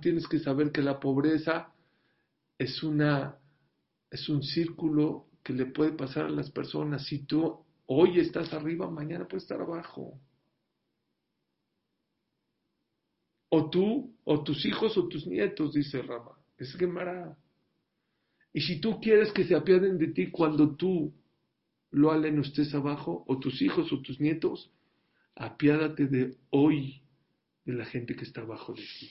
[0.00, 1.72] Tienes que saber que la pobreza
[2.58, 3.38] es una
[4.10, 7.04] es un círculo que le puede pasar a las personas.
[7.06, 10.18] Si tú hoy estás arriba, mañana puedes estar abajo.
[13.50, 16.32] O tú, o tus hijos, o tus nietos, dice Rama.
[16.58, 17.36] Es Gemara.
[18.52, 21.14] Y si tú quieres que se apiaden de ti cuando tú
[21.90, 24.70] lo alen estés abajo, o tus hijos, o tus nietos,
[25.36, 27.02] apiádate de hoy
[27.68, 29.10] de la gente que está abajo de ti.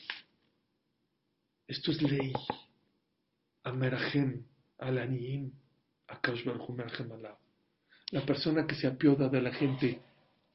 [1.68, 2.34] Esto es ley.
[3.64, 4.44] Amerajem,
[4.80, 5.52] Alaniim.
[8.12, 10.02] La persona que se apioda de la gente,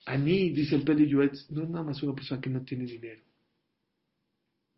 [0.06, 3.22] Ani, dice el Peli Yuetz, no es nada más una persona que no tiene dinero,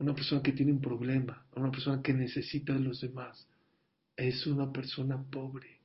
[0.00, 3.48] una persona que tiene un problema, una persona que necesita de los demás,
[4.16, 5.78] es una persona pobre.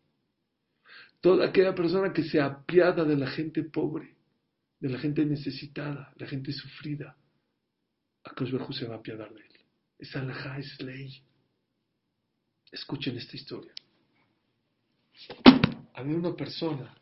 [1.22, 4.16] Toda aquella persona que se apiada de la gente pobre,
[4.80, 7.16] de la gente necesitada, la gente sufrida,
[8.30, 9.54] Akash se va a apiadar de él.
[9.98, 11.24] Es alajá, es ley.
[12.72, 13.74] Escuchen esta historia
[16.00, 16.96] había una persona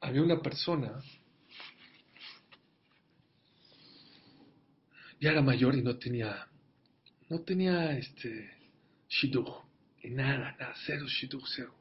[0.00, 1.02] había una persona
[5.20, 6.48] ya era mayor y no tenía
[7.28, 8.50] no tenía este
[9.08, 9.62] shidduch
[10.02, 11.79] y nada, nada, cero shidduch, cero.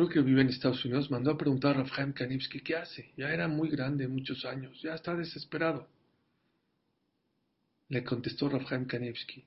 [0.00, 3.12] Creo que vive en Estados Unidos, mandó a preguntar a Rafael Kanivsky qué hace.
[3.18, 5.86] Ya era muy grande, muchos años, ya está desesperado.
[7.90, 9.44] Le contestó Rafael Kanevsky,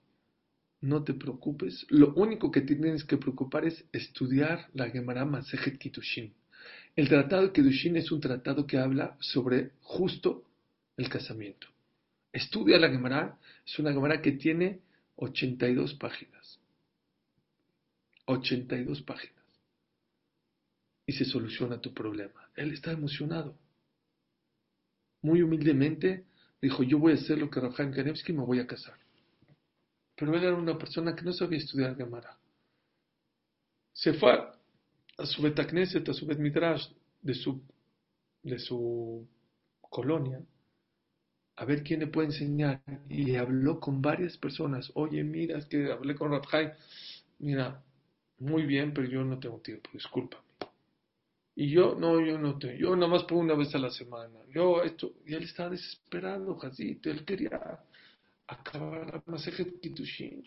[0.82, 6.32] no te preocupes, lo único que tienes que preocupar es estudiar la Gemara Masejet Kitushin.
[6.96, 10.44] El tratado de Kitushin es un tratado que habla sobre justo
[10.98, 11.66] el casamiento.
[12.32, 14.82] Estudia la Gemara, es una Gemara que tiene
[15.16, 16.60] 82 páginas.
[18.28, 19.43] 82 páginas.
[21.14, 22.50] Se soluciona tu problema.
[22.56, 23.58] Él está emocionado.
[25.22, 26.26] Muy humildemente
[26.64, 28.98] Dijo, yo voy a hacer lo que Rafael Kanevsky me voy a casar.
[30.16, 32.38] Pero él era una persona que no sabía estudiar Gemara.
[33.92, 36.88] Se fue a su Betacneset, a su Betmidrash
[37.22, 37.62] de su,
[38.44, 39.28] de su
[39.82, 40.42] colonia,
[41.58, 42.82] a ver quién le puede enseñar.
[43.10, 44.90] Y le habló con varias personas.
[44.94, 46.72] Oye, mira, es que hablé con Rafael.
[47.40, 47.84] Mira,
[48.40, 50.42] muy bien, pero yo no tengo tiempo, disculpa.
[51.56, 54.40] Y yo, no, yo no te, yo nada más por una vez a la semana.
[54.50, 57.80] Yo esto, y él estaba desesperado, Jazito, él quería
[58.48, 60.44] acabar la Masejet Kitushin.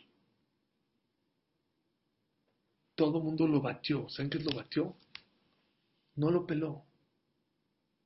[2.96, 4.08] Todo el mundo lo batió.
[4.08, 4.96] ¿Saben qué lo batió?
[6.16, 6.84] No lo peló.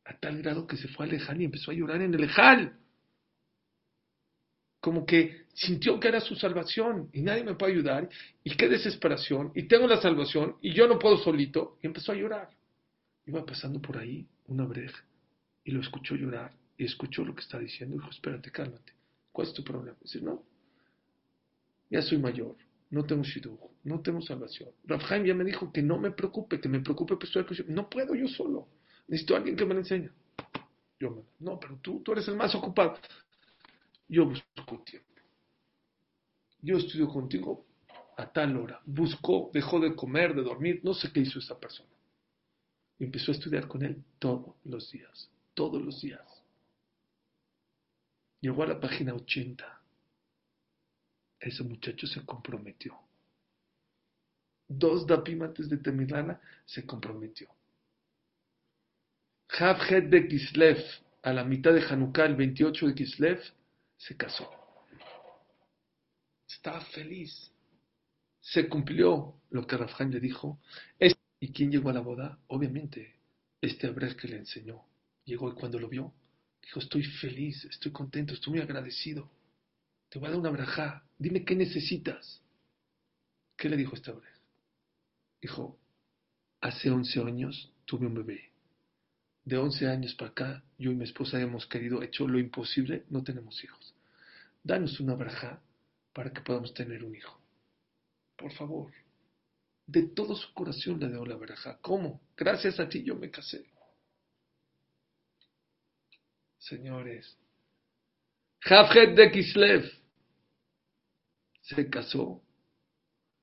[0.05, 2.77] A tal grado que se fue a Lejal y empezó a llorar en el Lejal.
[4.81, 8.09] Como que sintió que era su salvación y nadie me puede ayudar.
[8.43, 9.53] Y qué desesperación.
[9.55, 11.79] Y tengo la salvación y yo no puedo solito.
[11.83, 12.60] Y empezó a llorar.
[13.31, 15.05] Iba pasando por ahí una breja
[15.63, 17.95] y lo escuchó llorar y escuchó lo que está diciendo.
[17.95, 18.93] Dijo, espérate, cálmate.
[19.31, 19.97] ¿Cuál es tu problema?
[20.03, 20.43] Dice, no,
[21.89, 22.57] ya soy mayor,
[22.91, 24.71] no tengo shidduch, no tengo salvación.
[24.85, 28.27] Rafael ya me dijo que no me preocupe, que me preocupe pues No puedo yo
[28.27, 28.67] solo.
[29.07, 30.11] Necesito alguien que me lo enseñe.
[30.99, 32.99] Yo, no, pero tú, tú eres el más ocupado.
[34.09, 35.07] Yo busco tiempo.
[36.63, 37.65] Yo estudio contigo
[38.17, 38.81] a tal hora.
[38.85, 41.91] Buscó, dejó de comer, de dormir, no sé qué hizo esa persona.
[43.01, 46.21] Empezó a estudiar con él todos los días, todos los días.
[48.41, 49.81] Llegó a la página 80.
[51.41, 52.95] Ese muchacho se comprometió.
[54.69, 57.49] Dos dapimates de Temilana se comprometió.
[59.49, 60.85] Havhet de Kislev,
[61.23, 63.43] a la mitad de Hanukkah, el 28 de Kislev,
[63.97, 64.49] se casó.
[66.47, 67.51] Estaba feliz.
[68.41, 70.61] Se cumplió lo que Rafhan le dijo.
[71.41, 72.39] ¿Y quién llegó a la boda?
[72.49, 73.17] Obviamente,
[73.61, 74.85] este hebreo que le enseñó.
[75.25, 76.13] Llegó y cuando lo vio,
[76.63, 79.31] dijo, estoy feliz, estoy contento, estoy muy agradecido.
[80.11, 81.03] Te voy a dar una braja.
[81.19, 82.43] Dime qué necesitas.
[83.57, 84.31] ¿Qué le dijo este hebreo?
[85.41, 85.79] Dijo,
[86.61, 88.51] hace 11 años tuve un bebé.
[89.45, 93.25] De 11 años para acá, yo y mi esposa hemos querido, hecho lo imposible, no
[93.25, 93.95] tenemos hijos.
[94.63, 95.63] Danos una braja
[96.13, 97.41] para que podamos tener un hijo.
[98.37, 98.93] Por favor.
[99.91, 101.77] De todo su corazón le dio la braja.
[101.81, 102.21] ¿Cómo?
[102.37, 103.67] Gracias a ti yo me casé.
[106.59, 107.37] Señores,
[108.61, 109.91] Javjet de Kislev
[111.63, 112.41] se casó.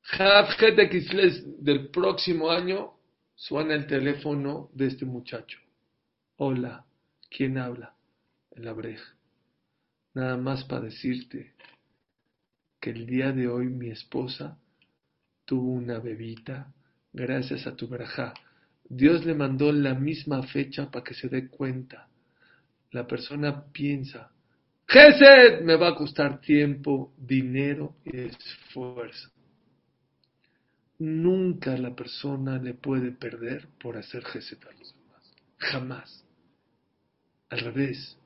[0.04, 2.94] Javjet de Kislev del próximo año
[3.36, 5.60] suena el teléfono de este muchacho.
[6.38, 6.86] Hola,
[7.30, 7.94] ¿quién habla?
[8.52, 9.18] El abreja.
[10.14, 11.56] Nada más para decirte
[12.80, 14.58] que el día de hoy mi esposa
[15.48, 16.74] tuvo una bebita
[17.14, 18.34] gracias a tu braja.
[18.84, 22.08] Dios le mandó la misma fecha para que se dé cuenta.
[22.92, 24.30] La persona piensa,
[24.88, 29.30] Gesed me va a costar tiempo, dinero y esfuerzo.
[31.00, 35.34] Nunca la persona le puede perder por hacer Gesed a los demás.
[35.58, 36.26] Jamás.
[37.50, 38.18] Al revés.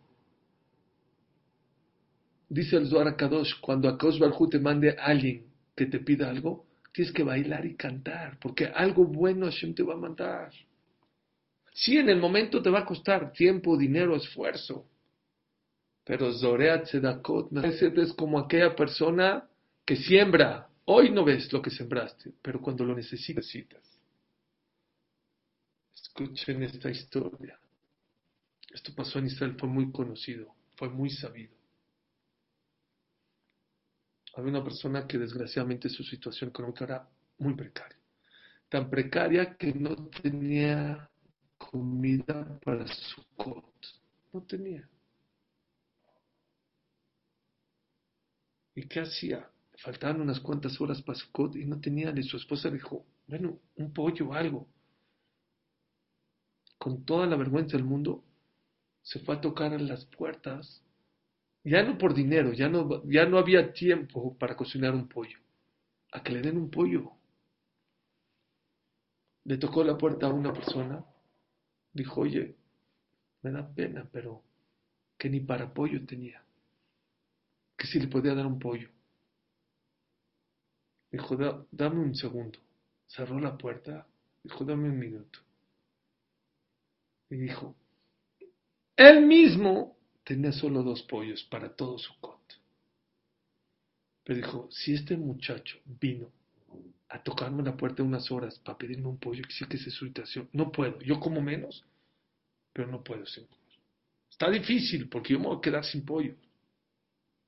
[2.50, 5.46] Dice el Zohar Kadosh, cuando a Barhu te mande a alguien
[5.76, 9.94] que te pida algo, tienes que bailar y cantar, porque algo bueno Hashem te va
[9.94, 10.52] a mandar.
[11.74, 14.88] Sí, en el momento te va a costar tiempo, dinero, esfuerzo,
[16.04, 19.48] pero Zoreat Tzedakot es como aquella persona
[19.86, 20.68] que siembra.
[20.86, 23.46] Hoy no ves lo que sembraste, pero cuando lo necesitas.
[25.94, 27.58] Escuchen esta historia.
[28.74, 31.61] Esto pasó en Israel, fue muy conocido, fue muy sabido.
[34.34, 37.98] Había una persona que desgraciadamente su situación económica era muy precaria.
[38.70, 41.10] Tan precaria que no tenía
[41.58, 43.66] comida para su cot.
[44.32, 44.88] No tenía.
[48.74, 49.50] ¿Y qué hacía?
[49.78, 52.14] Faltaban unas cuantas horas para su cot y no tenía.
[52.16, 54.68] Y su esposa dijo, bueno, un pollo o algo.
[56.78, 58.24] Con toda la vergüenza del mundo,
[59.02, 60.81] se fue a tocar las puertas,
[61.64, 65.38] ya no por dinero, ya no, ya no había tiempo para cocinar un pollo,
[66.12, 67.12] a que le den un pollo.
[69.44, 71.04] Le tocó la puerta a una persona,
[71.94, 72.56] dijo, oye,
[73.42, 74.44] me da pena, pero
[75.18, 76.44] que ni para pollo tenía,
[77.78, 78.90] que si le podía dar un pollo.
[81.12, 81.36] Dijo,
[81.72, 82.58] dame un segundo.
[83.06, 84.08] Cerró la puerta,
[84.44, 85.40] dijo, dame un minuto.
[87.30, 87.76] Y dijo,
[88.96, 89.98] él mismo
[90.32, 92.40] tenía solo dos pollos para todo su cot.
[94.24, 96.32] Pero dijo, si este muchacho vino
[97.10, 100.06] a tocarme la puerta unas horas para pedirme un pollo, que sí que es su
[100.06, 101.84] situación, no puedo, yo como menos,
[102.72, 103.60] pero no puedo sin pollo.
[104.30, 106.34] Está difícil porque yo me voy a quedar sin pollo,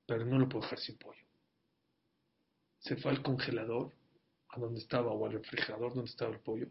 [0.06, 1.24] pero no lo puedo dejar sin pollo.
[2.80, 3.92] Se fue al congelador,
[4.50, 6.66] a donde estaba, o al refrigerador donde estaba el pollo,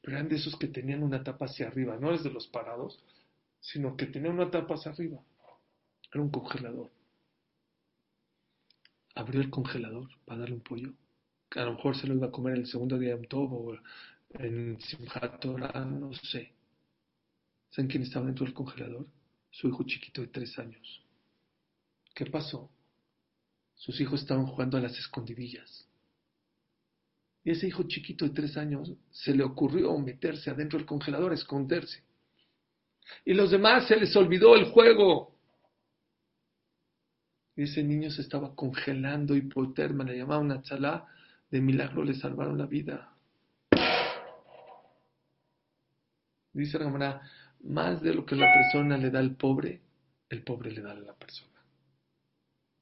[0.00, 3.02] pero eran de esos que tenían una tapa hacia arriba, no es de los parados,
[3.58, 5.20] sino que tenía una tapa hacia arriba.
[6.20, 6.90] Un congelador.
[9.14, 10.92] Abrió el congelador para darle un pollo.
[11.50, 13.78] Que a lo mejor se lo iba a comer el segundo día de Tov o
[14.30, 16.52] en Simchat no sé.
[17.70, 19.06] ¿Saben quién estaba dentro del congelador?
[19.50, 21.02] Su hijo chiquito de tres años.
[22.14, 22.70] ¿Qué pasó?
[23.76, 25.86] Sus hijos estaban jugando a las escondidillas.
[27.44, 32.02] Y ese hijo chiquito de tres años se le ocurrió meterse adentro del congelador, esconderse.
[33.24, 35.37] Y los demás se les olvidó el juego.
[37.58, 41.08] Ese niño se estaba congelando, hipoterma, le llamaban una chalá,
[41.50, 43.16] de milagro le salvaron la vida.
[46.52, 47.20] Dice la
[47.64, 49.80] más de lo que la persona le da al pobre,
[50.28, 51.60] el pobre le da a la persona.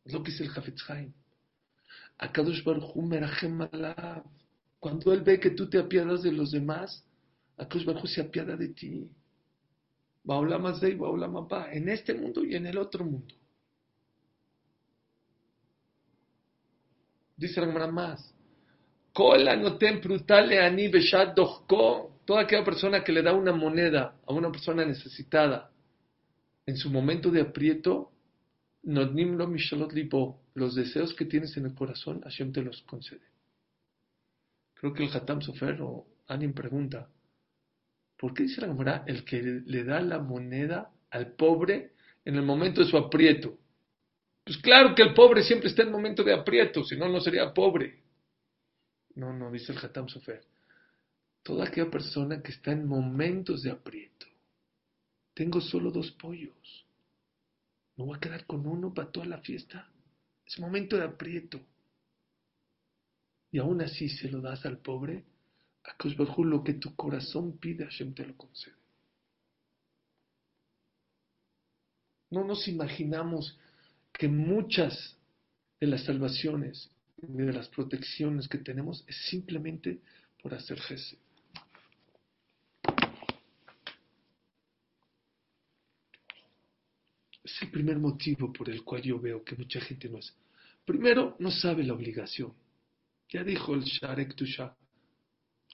[0.05, 1.11] Es lo que dice el Hafetz Haim.
[2.19, 2.93] Akadosh Baruch
[4.79, 7.03] Cuando él ve que tú te apiadas de los demás,
[7.57, 9.11] Akadosh Baruch se apiada de ti
[11.73, 13.35] en este mundo y en el otro mundo.
[17.37, 18.35] Dice la más.
[19.13, 19.37] Toda
[22.41, 25.71] aquella persona que le da una moneda a una persona necesitada
[26.67, 28.11] en su momento de aprieto,
[28.83, 29.15] los
[30.75, 33.23] deseos que tienes en el corazón, Hashem te los concede.
[34.75, 37.09] Creo que el Hatam Sofer o alguien pregunta,
[38.19, 41.93] ¿Por qué dice la Gemara el que le da la moneda al pobre
[42.25, 43.59] en el momento de su aprieto?
[44.47, 47.53] Pues claro que el pobre siempre está en momento de aprieto, si no, no sería
[47.53, 48.01] pobre.
[49.17, 50.41] No, no, dice el Hatam Sofer.
[51.43, 54.27] Toda aquella persona que está en momentos de aprieto.
[55.35, 56.87] Tengo solo dos pollos.
[57.97, 59.91] ¿Me voy a quedar con uno para toda la fiesta?
[60.47, 61.61] Es momento de aprieto.
[63.51, 65.25] Y aún así se lo das al pobre.
[65.83, 65.97] A
[66.45, 68.77] lo que tu corazón pide, Hashem te lo concede.
[72.31, 73.59] No nos imaginamos
[74.19, 75.17] que muchas
[75.81, 80.01] de las salvaciones, de las protecciones que tenemos, es simplemente
[80.43, 81.19] por hacer Gesed.
[87.45, 90.35] Es el primer motivo por el cual yo veo que mucha gente no es.
[90.85, 92.53] Primero, no sabe la obligación.
[93.29, 94.75] Ya dijo el Sharek Tusha.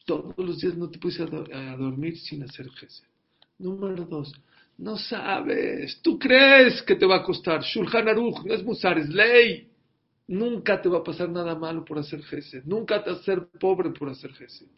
[0.04, 3.04] Todos los días no te puedes a, dormir sin hacer Gesed.
[3.58, 4.32] Número dos,
[4.78, 6.00] no sabes.
[6.02, 7.62] Tú crees que te va a costar.
[7.62, 9.68] Shulchan Aruch no es musar, es ley.
[10.28, 12.64] Nunca te va a pasar nada malo por hacer Gesed.
[12.64, 14.68] Nunca te vas a ser pobre por hacer Gesed.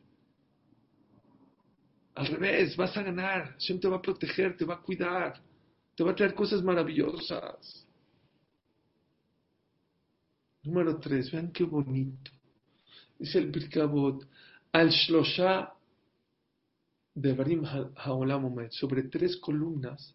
[2.14, 3.52] Al revés, vas a ganar.
[3.52, 5.40] Hashem te va a proteger, te va a cuidar.
[5.96, 7.86] Te va a traer cosas maravillosas.
[10.64, 12.30] Número tres, vean qué bonito.
[13.18, 14.26] Dice el Birkabot,
[14.72, 15.73] al Shlosha
[17.14, 20.14] de Barim Haolam sobre tres columnas,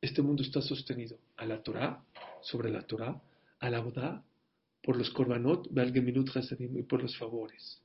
[0.00, 1.18] este mundo está sostenido.
[1.36, 2.02] A la Torah,
[2.40, 3.20] sobre la Torah,
[3.58, 4.24] a la Bodá,
[4.82, 7.82] por los Korbanot, Minut Hasadim y por los favores.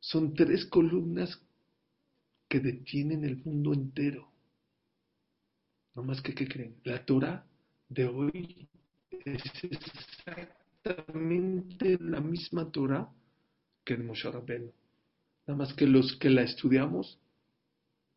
[0.00, 1.40] Son tres columnas
[2.48, 4.28] que detienen el mundo entero.
[5.94, 6.74] No más que, ¿qué creen?
[6.84, 7.46] La Torah
[7.88, 8.68] de hoy
[9.10, 13.08] es exactamente la misma Torah
[13.84, 14.72] que el Moshe Rabbeinu.
[15.46, 17.18] Nada más que los que la estudiamos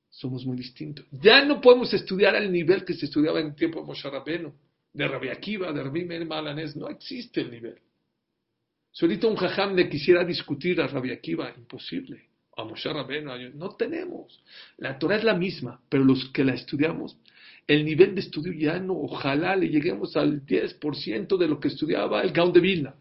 [0.10, 1.06] somos muy distintos.
[1.12, 4.54] Ya no podemos estudiar al nivel que se estudiaba en el tiempo de Moshe Rabbeinu,
[4.94, 6.76] de Rabbi Akiva, de Rabbi Meir Malanés.
[6.76, 7.78] No existe el nivel.
[8.92, 12.30] Si ahorita un jajam le quisiera discutir a Rabbi Akiva, imposible.
[12.56, 14.42] A Moshe Rabbeinu, no tenemos.
[14.78, 17.18] La Torah es la misma, pero los que la estudiamos,
[17.68, 22.22] el nivel de estudio ya no, ojalá le lleguemos al 10% de lo que estudiaba
[22.22, 22.96] el Gaon de Vilna.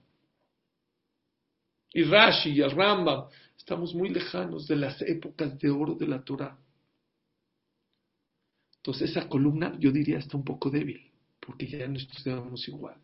[1.92, 3.28] Y Rashi y Rambam,
[3.64, 6.58] Estamos muy lejanos de las épocas de oro de la Torah.
[8.76, 11.10] Entonces esa columna yo diría está un poco débil,
[11.40, 13.00] porque ya no estudiamos igual.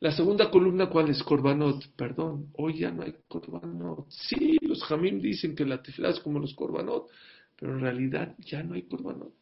[0.00, 1.22] La segunda columna, ¿cuál es?
[1.22, 1.94] Corbanot.
[1.94, 4.10] Perdón, hoy ya no hay Corbanot.
[4.10, 7.08] Sí, los Jamim dicen que la tefla es como los Corbanot,
[7.54, 9.36] pero en realidad ya no hay Corbanot.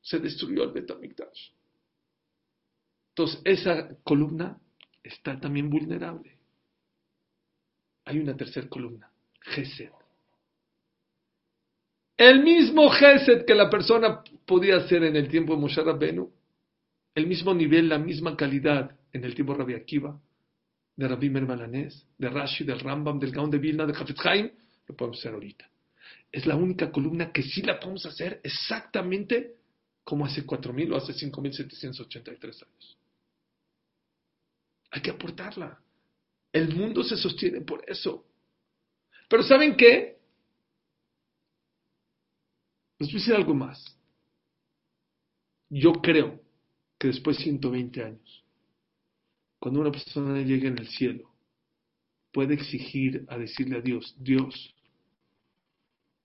[0.00, 1.52] Se destruyó el Betamikdash.
[3.10, 4.60] Entonces, esa columna
[5.08, 6.36] está también vulnerable.
[8.04, 9.90] Hay una tercera columna, Gesed.
[12.16, 16.30] El mismo Gesed que la persona podía hacer en el tiempo de Moshe Rabbenu,
[17.14, 20.18] el mismo nivel, la misma calidad en el tiempo de Rabbi Akiva,
[20.96, 24.50] de Rabbi Mermalanés, de Rashi, del Rambam, del Gaon de Vilna, de Hafez Haim,
[24.86, 25.68] lo podemos hacer ahorita.
[26.32, 29.56] Es la única columna que sí la podemos hacer exactamente
[30.04, 32.95] como hace 4.000 o hace 5.783 años.
[34.90, 35.80] Hay que aportarla.
[36.52, 38.24] El mundo se sostiene por eso.
[39.28, 40.16] Pero ¿saben qué?
[42.98, 43.96] Les voy a decir algo más.
[45.68, 46.40] Yo creo
[46.98, 48.44] que después de 120 años,
[49.58, 51.30] cuando una persona llegue en el cielo,
[52.32, 54.74] puede exigir a decirle a Dios, Dios,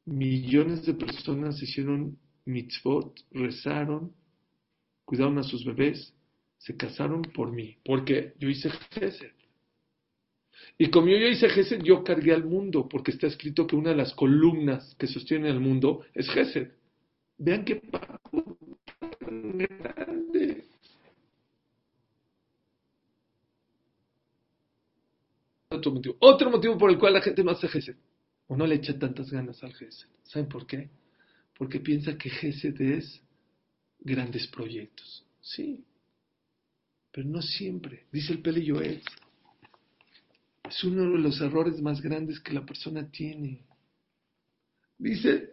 [0.05, 4.13] millones de personas hicieron mitzvot, rezaron,
[5.05, 6.13] cuidaron a sus bebés,
[6.61, 9.31] se casaron por mí, porque yo hice Gesed.
[10.77, 13.95] Y como yo hice Gesed, yo cargué al mundo, porque está escrito que una de
[13.95, 16.71] las columnas que sostienen el mundo es Gesed.
[17.39, 17.81] Vean qué
[19.21, 20.65] grande.
[25.69, 26.15] Otro motivo.
[26.19, 27.95] Otro motivo por el cual la gente no hace Gesed.
[28.47, 30.09] O no le echa tantas ganas al Gesed.
[30.23, 30.91] ¿Saben por qué?
[31.57, 33.19] Porque piensa que Gesed es
[33.99, 35.25] grandes proyectos.
[35.41, 35.83] Sí,
[37.11, 38.05] pero no siempre.
[38.11, 39.01] Dice el Pele Yoel.
[40.63, 43.65] Es uno de los errores más grandes que la persona tiene.
[44.97, 45.49] Dice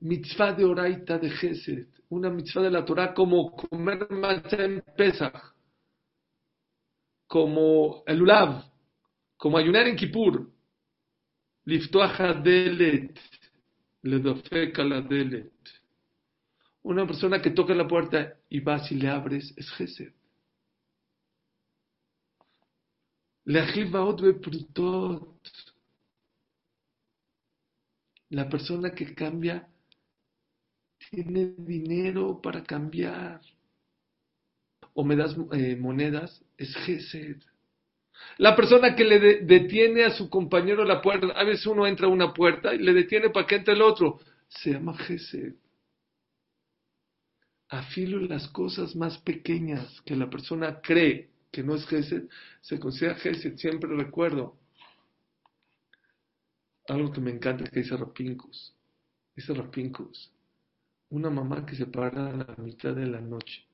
[0.00, 5.54] mitzvah de oraita de Gesed, una mitzvah de la Torah como comer matzah en Pesach,
[7.26, 8.64] como el Ulav,
[9.36, 10.48] como ayunar en Kippur,
[11.64, 13.18] liftoaja delet,
[14.02, 15.52] ledofeka la delet.
[16.82, 20.12] Una persona que toca la puerta y vas y le abres es Gesed.
[23.46, 23.64] La
[28.48, 29.68] persona que cambia
[31.10, 33.40] tiene dinero para cambiar.
[34.94, 37.40] O me das eh, monedas, es Gesed.
[38.38, 42.10] La persona que le detiene a su compañero la puerta, a veces uno entra a
[42.10, 44.18] una puerta y le detiene para que entre el otro,
[44.48, 45.54] se llama Gesed.
[47.68, 52.28] Afilo las cosas más pequeñas que la persona cree que no es Gesed,
[52.60, 53.56] se considera Gesed.
[53.56, 54.58] Siempre recuerdo
[56.86, 58.74] algo que me encanta que dice Rapincus.
[59.34, 60.30] Dice Rapincus,
[61.08, 63.64] una mamá que se para a la mitad de la noche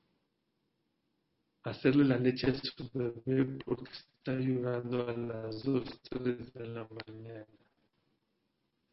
[1.63, 6.67] a hacerle la leche a su bebé porque está llorando a las 2, 3 de
[6.67, 7.45] la mañana.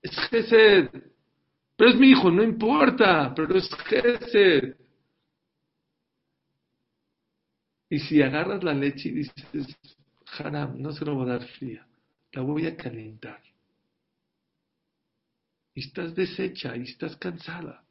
[0.03, 0.89] Es Gesed.
[1.77, 4.77] Pero es mi hijo, no importa, pero es Gesed.
[7.91, 9.77] Y si agarras la leche y dices,
[10.39, 11.85] Haram, no se lo voy a dar fría,
[12.33, 13.43] la voy a calentar.
[15.75, 17.85] Y estás deshecha y estás cansada.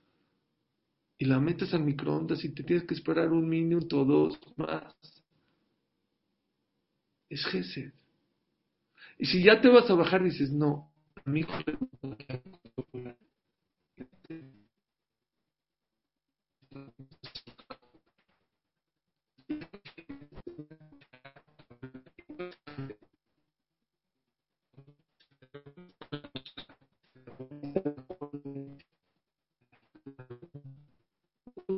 [1.17, 4.95] Y la metes al microondas y te tienes que esperar un minuto o dos más.
[7.27, 7.91] Es Gesed.
[9.17, 10.93] Y si ya te vas a bajar, dices, no,
[11.25, 11.77] a mi hijo le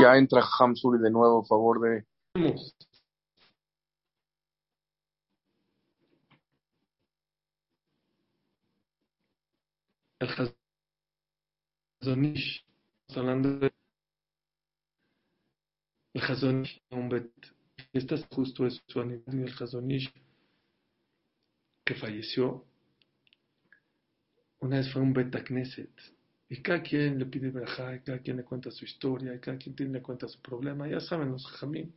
[0.00, 2.04] Ya entra Hamsuri de nuevo a favor de.
[10.18, 10.52] El
[12.00, 12.64] Hazonish,
[13.14, 13.72] hablando de.
[16.14, 17.30] El Hazonish, un bet.
[17.92, 20.12] Este es justo es su aniversario, el Hazonish,
[21.84, 22.64] que falleció.
[24.60, 25.90] Una vez fue un Bet Knesset
[26.50, 29.56] y cada quien le pide verajá, y cada quien le cuenta su historia, y cada
[29.56, 30.88] quien tiene le cuenta su problema.
[30.88, 31.94] Ya saben los jamín.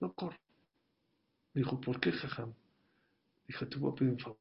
[0.00, 0.38] No corre.
[1.52, 2.54] Dijo, ¿por qué, jajam?
[3.48, 4.38] Dijo, te voy a pedir un favor.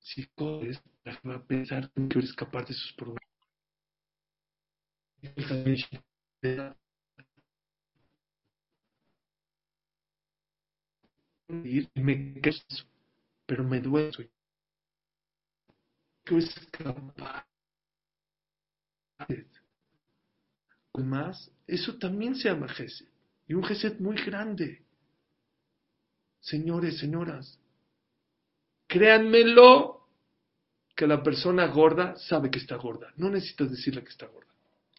[0.00, 0.82] Si corres,
[1.24, 3.31] va a pensar que quieres escapar de sus problemas
[11.94, 12.40] me
[13.46, 14.30] pero me duele.
[16.24, 17.46] Que es capaz.
[20.94, 23.08] Además, eso también se llama Geset.
[23.46, 24.84] Y un Geset muy grande.
[26.40, 27.58] Señores, señoras,
[28.86, 30.08] créanmelo
[30.94, 33.12] que la persona gorda sabe que está gorda.
[33.16, 34.41] No necesitas decirle que está gorda.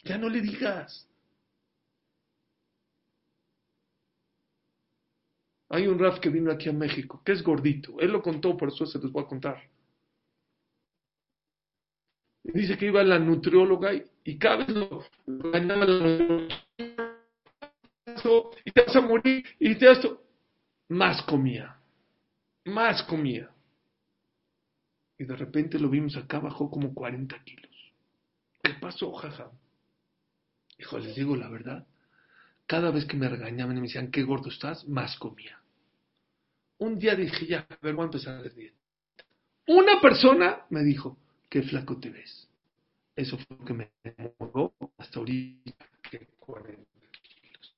[0.04, 1.08] Ya no le digas.
[5.70, 8.00] Hay un Raf que vino aquí a México, que es gordito.
[8.00, 9.70] Él lo contó, por eso se los voy a contar.
[12.44, 13.92] dice que iba a la nutrióloga
[14.24, 16.48] y, cada vez lo, ganaba la
[18.66, 20.08] y te vas a morir y te vas
[20.90, 21.76] Más comía.
[22.66, 23.50] Más comía.
[25.18, 27.94] Y de repente lo vimos acá, bajó como 40 kilos.
[28.62, 29.50] ¿Qué pasó, jaja?
[30.80, 31.86] Hijo, les digo la verdad.
[32.66, 35.60] Cada vez que me regañaban y me decían, qué gordo estás, más comía.
[36.78, 38.78] Un día dije, ya, a ver, voy a empezar a hacer dieta.
[39.68, 41.18] Una persona me dijo,
[41.50, 42.50] qué flaco te ves.
[43.16, 43.92] Eso fue lo que me
[44.40, 46.84] movió hasta ahorita, que 40
[47.22, 47.76] kilos.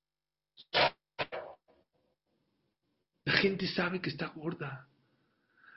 [3.25, 4.87] La gente sabe que está gorda.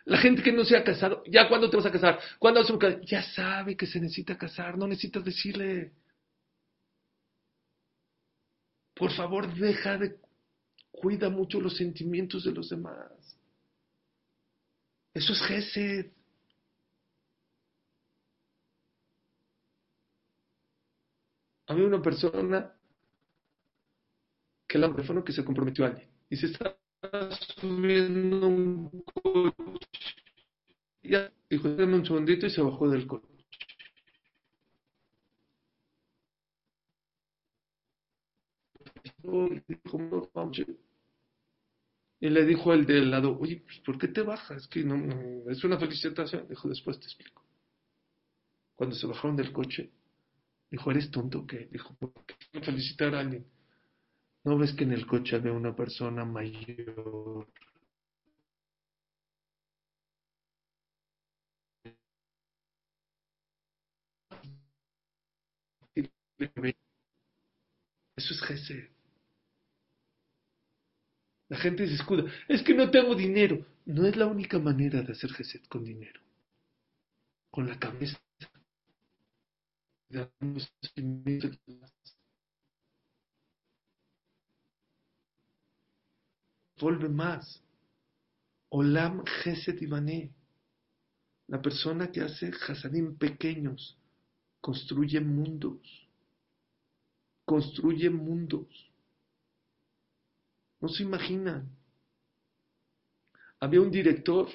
[0.05, 2.71] La gente que no se ha casado, ya cuando te vas a casar, cuando vas
[2.71, 5.93] a ya sabe que se necesita casar, no necesitas decirle.
[8.99, 10.18] Por favor, deja de...
[10.90, 13.12] Cuida mucho los sentimientos de los demás.
[15.14, 16.07] Eso es Gesed.
[21.66, 22.74] Había una persona
[24.66, 26.76] que el teléfono que se comprometió a alguien y se está
[27.61, 29.88] subiendo un coche
[31.03, 33.38] ya, dijo, dame un segundito y se bajó del coche.
[42.21, 44.66] Y le dijo el del lado, oye, pues, ¿por qué te bajas?
[44.69, 46.49] Que no, es una felicitación.
[46.49, 47.45] Dijo, después te explico.
[48.75, 49.91] Cuando se bajaron del coche,
[50.71, 51.69] dijo, ¿eres tonto o qué?
[51.71, 53.47] Dijo, ¿por qué felicitar a alguien?
[54.45, 57.47] ¿No ves que en el coche había una persona mayor?
[68.16, 68.97] Eso es Gesed.
[71.49, 72.24] La gente se escuda.
[72.46, 73.64] Es que no tengo dinero.
[73.86, 76.20] No es la única manera de hacer Gesed con dinero.
[77.51, 78.18] Con la cabeza.
[86.78, 87.62] Vuelve más.
[88.68, 90.34] Olam Gesed Ibané.
[91.46, 93.96] La persona que hace Hasadim pequeños
[94.61, 95.80] construye mundos.
[97.46, 98.88] Construye mundos.
[100.81, 101.68] No se imaginan.
[103.61, 104.49] Había un director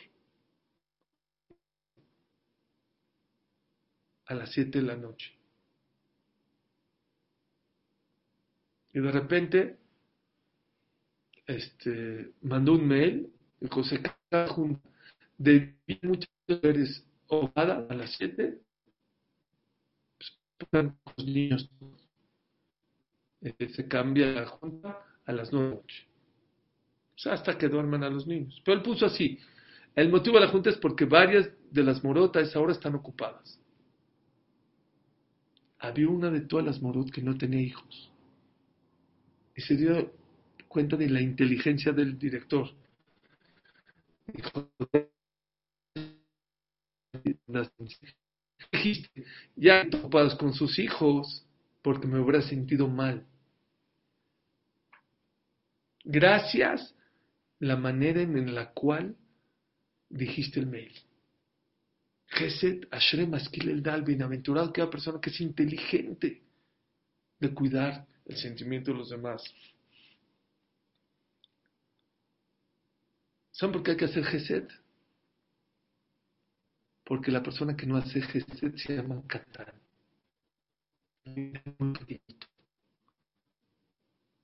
[4.26, 5.32] a las 7 de la noche.
[8.94, 9.78] Y de repente
[11.48, 14.02] este, mandó un mail, dijo, se
[14.48, 14.80] junta
[15.38, 18.62] de muchas mujeres ahogada a las 7,
[20.70, 20.84] pues,
[21.18, 21.70] los niños.
[23.42, 26.13] Eh, se cambia la junta a las 9 de la noche
[27.26, 28.62] hasta que duerman a los niños.
[28.66, 29.40] Pero él puso así.
[29.96, 33.60] El motivo de la junta es porque varias de las morotas ahora están ocupadas.
[35.80, 38.10] Había una de todas las morot que no tenía hijos.
[39.56, 40.12] Y se dio
[40.68, 42.70] cuenta de la inteligencia del director.
[44.26, 44.70] Dijo,
[49.56, 51.46] ya ocupadas con sus hijos
[51.82, 53.26] porque me hubiera sentido mal.
[56.04, 56.96] Gracias
[57.64, 59.16] la manera en la cual
[60.10, 60.94] dijiste el mail.
[62.28, 66.42] Geset Ashrem Maskil el Dal, bienaventurado aquella persona que es inteligente
[67.40, 69.42] de cuidar el sentimiento de los demás.
[73.52, 74.70] ¿Saben por qué hay que hacer Geset?
[77.06, 79.74] Porque la persona que no hace Geset se llama Katán.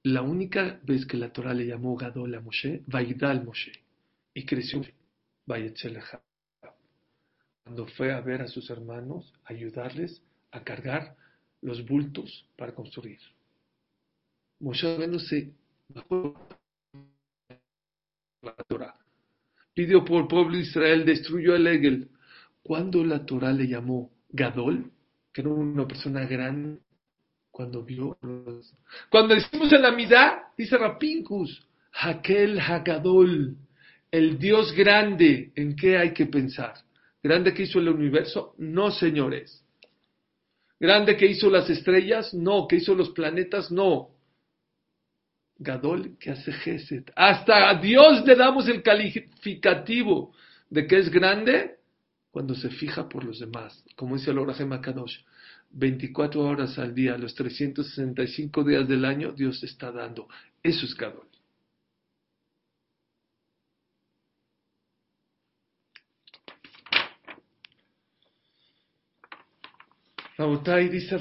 [0.10, 3.72] La única vez que la Torah le llamó Gadol a Moshe, Vaidal Moshe,
[4.34, 4.82] y creció
[7.64, 11.16] cuando fue a ver a sus hermanos, ayudarles a cargar
[11.62, 13.20] los bultos para construir.
[14.60, 15.54] Moshe no se
[15.90, 16.34] bajó
[18.42, 18.96] la Torah.
[19.76, 22.10] Pidió por el pueblo de Israel, destruyó el Egel.
[22.64, 24.92] Cuando la Torah le llamó Gadol,
[25.32, 26.80] que era una persona grande,
[27.60, 28.18] cuando vio
[29.10, 33.58] Cuando decimos en la mitad, dice Rapincus, Hakel Hagadol,
[34.10, 36.76] el Dios grande, ¿en qué hay que pensar?
[37.22, 38.56] ¿Grande que hizo el universo?
[38.60, 39.62] No, señores.
[40.80, 42.34] ¿Grande que hizo las estrellas?
[42.34, 42.66] No.
[42.66, 43.70] ¿Que hizo los planetas?
[43.74, 44.12] No.
[45.58, 47.12] Gadol que hace Geset.
[47.14, 50.34] Hasta a Dios le damos el calificativo
[50.70, 51.76] de que es grande
[52.32, 53.84] cuando se fija por los demás.
[53.98, 55.18] Como dice el Orajem Kadosh.
[55.72, 60.28] 24 horas al día, los 365 días del año, Dios está dando.
[60.64, 61.28] Eso es Gadol.
[70.38, 71.18] Rabotai dice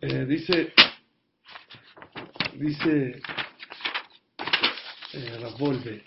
[0.00, 0.72] eh, dice,
[2.54, 3.22] dice
[5.12, 6.02] eh,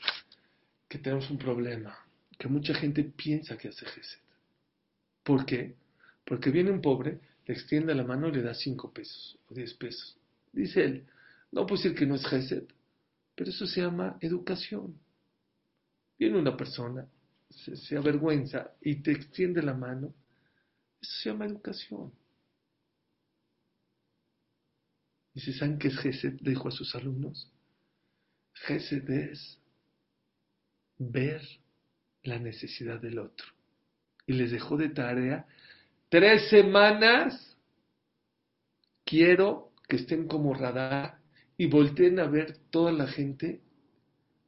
[0.90, 1.98] que tenemos un problema,
[2.38, 4.20] que mucha gente piensa que hace Geset.
[5.24, 5.76] ¿Por qué?
[6.26, 7.22] Porque viene un pobre
[7.52, 10.18] extiende la mano y le da cinco pesos o diez pesos.
[10.52, 11.08] Dice él,
[11.52, 12.64] no puedo decir que no es Gesed,
[13.36, 15.00] pero eso se llama educación.
[16.18, 17.08] Viene una persona,
[17.50, 20.14] se, avergüenza y te extiende la mano,
[21.02, 22.12] eso se llama educación.
[25.34, 26.34] Dice, ¿saben qué es Gesed?
[26.42, 27.52] Dijo a sus alumnos.
[28.54, 29.58] Gesed es
[30.98, 31.42] ver
[32.24, 33.48] la necesidad del otro.
[34.28, 35.48] Y les dejó de tarea
[36.10, 37.58] tres semanas
[39.06, 41.20] quiero que estén como radar
[41.58, 43.62] y volteen a ver toda la gente.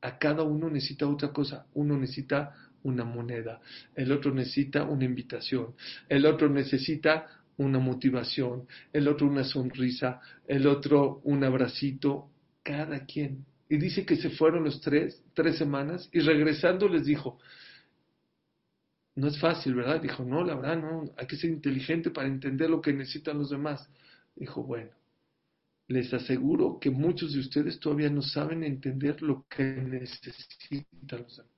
[0.01, 1.67] A cada uno necesita otra cosa.
[1.73, 3.61] Uno necesita una moneda,
[3.95, 5.75] el otro necesita una invitación,
[6.09, 12.29] el otro necesita una motivación, el otro una sonrisa, el otro un abracito,
[12.63, 13.45] cada quien.
[13.69, 17.39] Y dice que se fueron los tres, tres semanas, y regresando les dijo,
[19.15, 20.01] No es fácil, ¿verdad?
[20.01, 23.49] Dijo, no, la verdad, no, hay que ser inteligente para entender lo que necesitan los
[23.49, 23.89] demás.
[24.35, 24.91] Dijo, bueno,
[25.87, 31.51] les aseguro que muchos de ustedes todavía no saben entender lo que necesitan los demás.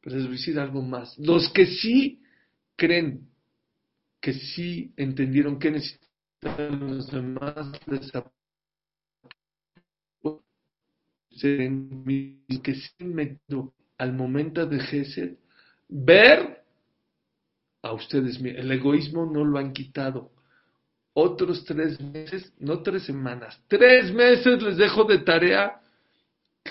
[0.00, 1.18] Pero les voy a decir algo más.
[1.18, 2.22] Los que sí
[2.76, 3.28] creen
[4.20, 8.10] que sí entendieron qué necesitan los demás, les
[12.62, 15.36] que sí metido al momento de Gesed,
[15.88, 16.53] ver
[17.84, 20.32] a ustedes, el egoísmo no lo han quitado.
[21.12, 25.80] Otros tres meses, no tres semanas, tres meses les dejo de tarea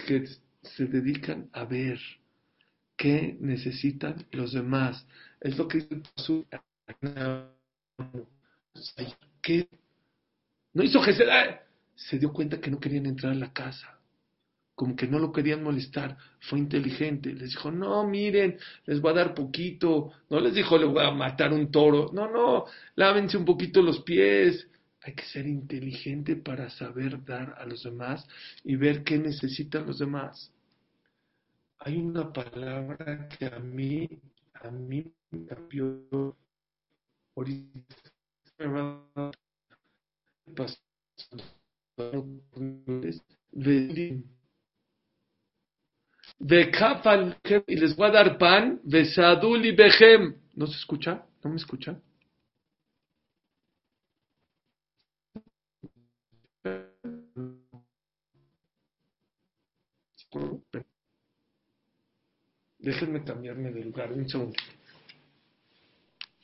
[0.07, 0.25] que
[0.63, 1.99] se dedican a ver
[2.97, 5.05] qué necesitan los demás.
[5.39, 5.87] Es lo que
[9.41, 9.67] ¿Qué?
[10.73, 11.29] No hizo Gesed,
[11.95, 13.92] se dio cuenta que no querían entrar a la casa
[14.75, 19.15] como que no lo querían molestar, fue inteligente, les dijo, no, miren, les voy a
[19.15, 22.65] dar poquito, no les dijo, le voy a matar un toro, no, no,
[22.95, 24.67] lávense un poquito los pies,
[25.01, 28.25] hay que ser inteligente para saber dar a los demás
[28.63, 30.51] y ver qué necesitan los demás.
[31.79, 34.07] Hay una palabra que a mí,
[34.53, 36.37] a mí me cambió
[37.35, 38.13] ahorita
[43.53, 44.42] de Kafal
[46.45, 50.35] y les voy a dar pan, Besadul y Behem.
[50.55, 51.25] ¿No se escucha?
[51.41, 51.97] ¿No me escucha?
[62.79, 64.55] Déjenme cambiarme de lugar, un segundo.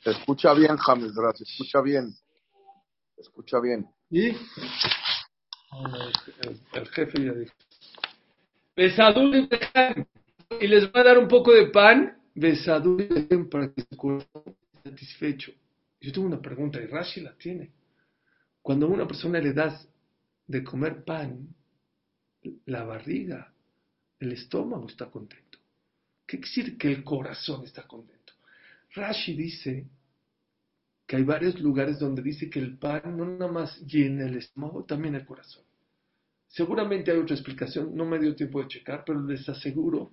[0.02, 2.14] Se escucha bien, James, se escucha bien.
[3.16, 3.86] Se escucha bien.
[4.08, 4.28] ¿Y?
[6.72, 7.52] el jefe ya dijo
[10.60, 13.06] y les va a dar un poco de pan, besadul
[13.50, 13.96] para que se
[14.82, 15.52] satisfecho.
[16.00, 17.70] Yo tengo una pregunta y Rashi la tiene.
[18.62, 19.86] Cuando a una persona le das
[20.46, 21.46] de comer pan,
[22.64, 23.52] la barriga,
[24.18, 25.58] el estómago está contento.
[26.26, 28.32] ¿Qué quiere decir que el corazón está contento?
[28.94, 29.86] Rashi dice
[31.06, 34.84] que hay varios lugares donde dice que el pan no nada más llena el estómago,
[34.84, 35.64] también el corazón.
[36.50, 40.10] Seguramente hay otra explicación, no me dio tiempo de checar, pero les aseguro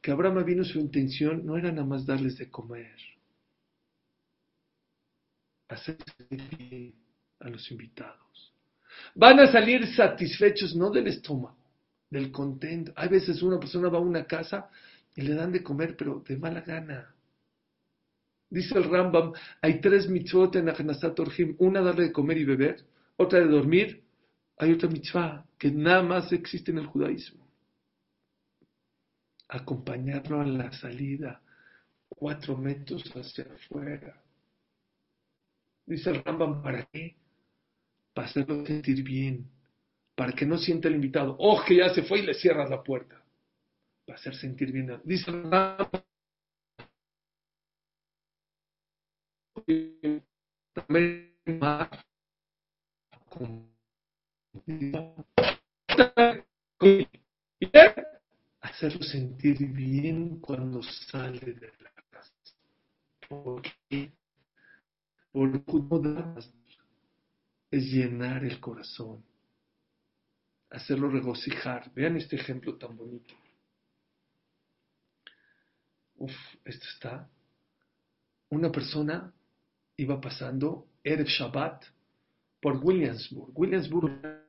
[0.00, 2.94] que Abraham vino su intención no era nada más darles de comer,
[5.68, 6.94] hacerse bien
[7.40, 8.54] a los invitados.
[9.16, 11.58] Van a salir satisfechos no del estómago,
[12.08, 12.92] del contento.
[12.94, 14.70] Hay veces una persona va a una casa
[15.16, 17.12] y le dan de comer, pero de mala gana.
[18.48, 22.84] Dice el Rambam, hay tres mitzvot en Achnasat Orhim, una darle de comer y beber,
[23.16, 24.11] otra de dormir
[24.58, 27.46] hay otra mitzvah que nada más existe en el judaísmo.
[29.48, 31.42] Acompañarlo a la salida,
[32.08, 34.22] cuatro metros hacia afuera.
[35.84, 37.16] Dice el ¿para qué?
[38.14, 39.50] Para hacerlo sentir bien,
[40.14, 42.82] para que no sienta el invitado, oh, que ya se fue y le cierras la
[42.82, 43.22] puerta.
[44.06, 45.00] Para hacer sentir bien.
[45.04, 45.50] Dice el
[50.74, 51.32] también
[58.60, 62.32] hacerlo sentir bien cuando sale de la casa.
[63.28, 64.12] Porque
[65.30, 65.62] por
[67.70, 69.24] es llenar el corazón,
[70.70, 71.90] hacerlo regocijar.
[71.94, 73.34] Vean este ejemplo tan bonito.
[76.16, 76.32] Uf,
[76.64, 77.28] esto está.
[78.50, 79.32] Una persona
[79.96, 81.84] iba pasando, Erev Shabbat,
[82.60, 83.50] por Williamsburg.
[83.54, 84.41] Williamsburg,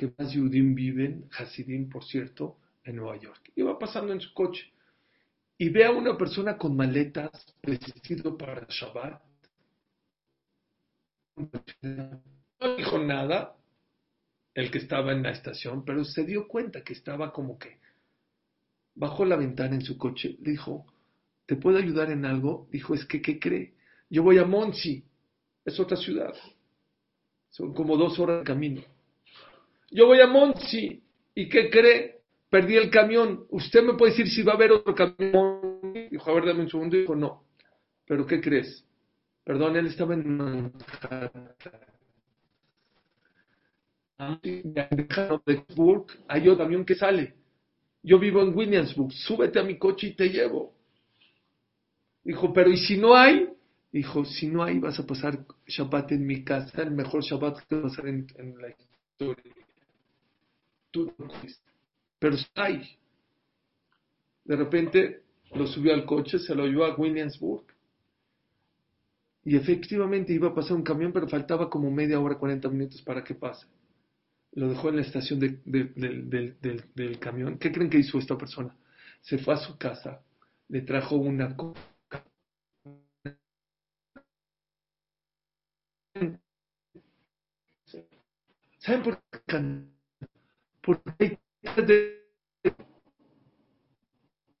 [0.00, 3.52] que más Yudim viven, Hasidim, por cierto, en Nueva York.
[3.54, 4.72] Iba pasando en su coche
[5.58, 7.30] y ve a una persona con maletas
[7.62, 9.20] vestido para Shabbat.
[11.36, 13.58] No dijo nada
[14.54, 17.78] el que estaba en la estación, pero se dio cuenta que estaba como que
[18.94, 20.36] bajó la ventana en su coche.
[20.38, 20.86] Dijo,
[21.44, 22.68] ¿te puedo ayudar en algo?
[22.72, 23.74] Dijo, es que, ¿qué cree?
[24.08, 25.04] Yo voy a Monsi,
[25.62, 26.34] es otra ciudad.
[27.50, 28.82] Son como dos horas de camino.
[29.90, 31.02] Yo voy a Monsi.
[31.34, 32.20] ¿Y qué cree?
[32.48, 33.46] Perdí el camión.
[33.50, 36.08] ¿Usted me puede decir si va a haber otro camión?
[36.10, 36.96] Dijo, a ver, dame un segundo.
[36.96, 37.44] Dijo, no.
[38.06, 38.84] ¿Pero qué crees?
[39.44, 41.30] Perdón, él estaba en Manhattan.
[46.28, 47.34] Hay otro camión que sale.
[48.02, 49.12] Yo vivo en Williamsburg.
[49.12, 50.74] Súbete a mi coche y te llevo.
[52.22, 53.48] Dijo, pero ¿y si no hay?
[53.92, 57.74] Dijo, si no hay, vas a pasar Shabbat en mi casa, el mejor Shabbat que
[57.74, 58.26] va a pasar en,
[58.60, 59.59] la historia.
[60.92, 61.28] Tú no
[62.20, 62.98] Pero hay.
[64.44, 65.22] De repente
[65.54, 67.64] lo subió al coche, se lo llevó a Williamsburg
[69.44, 73.22] Y efectivamente iba a pasar un camión, pero faltaba como media hora, 40 minutos para
[73.22, 73.66] que pase.
[74.52, 77.58] Lo dejó en la estación de- de- del- del- del- del camión.
[77.58, 78.76] ¿Qué creen que hizo esta persona?
[79.22, 80.22] Se fue a su casa,
[80.68, 81.80] le trajo una coca.
[88.78, 89.14] ¿Saben por
[89.46, 89.99] qué?
[90.82, 91.38] Porque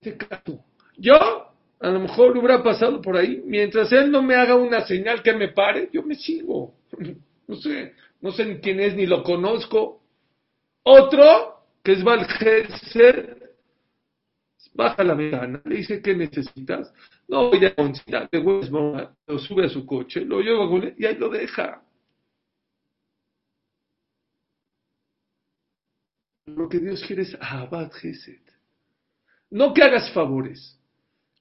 [0.00, 0.64] este caso.
[0.96, 1.14] Yo,
[1.80, 3.42] a lo mejor hubiera pasado por ahí.
[3.44, 6.74] Mientras él no me haga una señal que me pare, yo me sigo.
[7.50, 10.04] No sé, no sé ni quién es, ni lo conozco.
[10.84, 13.54] Otro, que es Valgeser,
[14.72, 16.92] baja la ventana, le dice, ¿qué necesitas?
[17.26, 17.74] No, ya,
[19.26, 21.82] lo sube a su coche, lo lleva con él y ahí lo deja.
[26.56, 28.40] Lo que Dios quiere es Abad Gesed.
[29.50, 30.78] No que hagas favores,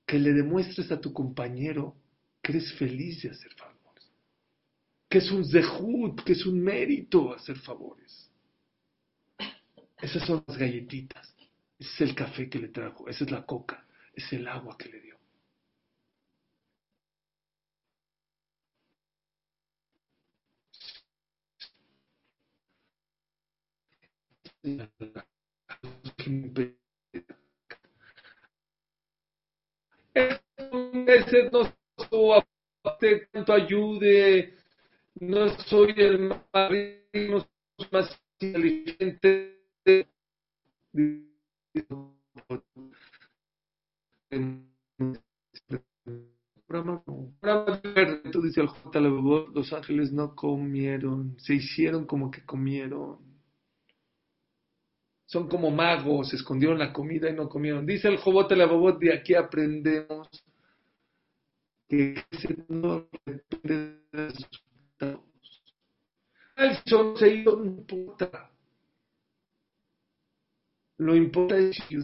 [0.05, 1.95] que le demuestres a tu compañero
[2.41, 4.09] que eres feliz de hacer favores.
[5.07, 8.29] Que es un zehut, que es un mérito hacer favores.
[10.01, 11.35] Esas son las galletitas.
[11.77, 13.07] Ese es el café que le trajo.
[13.07, 13.85] Esa es la coca.
[14.13, 15.08] Es el agua que le dio.
[24.61, 24.89] Ese
[31.51, 31.63] no
[33.53, 34.53] ayude,
[35.21, 36.71] no soy el más,
[37.91, 39.55] más inteligente.
[48.31, 48.99] Tú dice el J.
[48.99, 53.28] los ángeles no comieron, se hicieron como que comieron.
[55.29, 57.85] Son como magos, escondieron la comida y no comieron.
[57.85, 60.27] Dice el Jobot la Bobot, de aquí aprendemos
[61.87, 62.25] que
[62.67, 65.21] no depende de resultados.
[66.55, 68.49] El sol se hizo, no importa.
[70.97, 71.99] Lo importa es si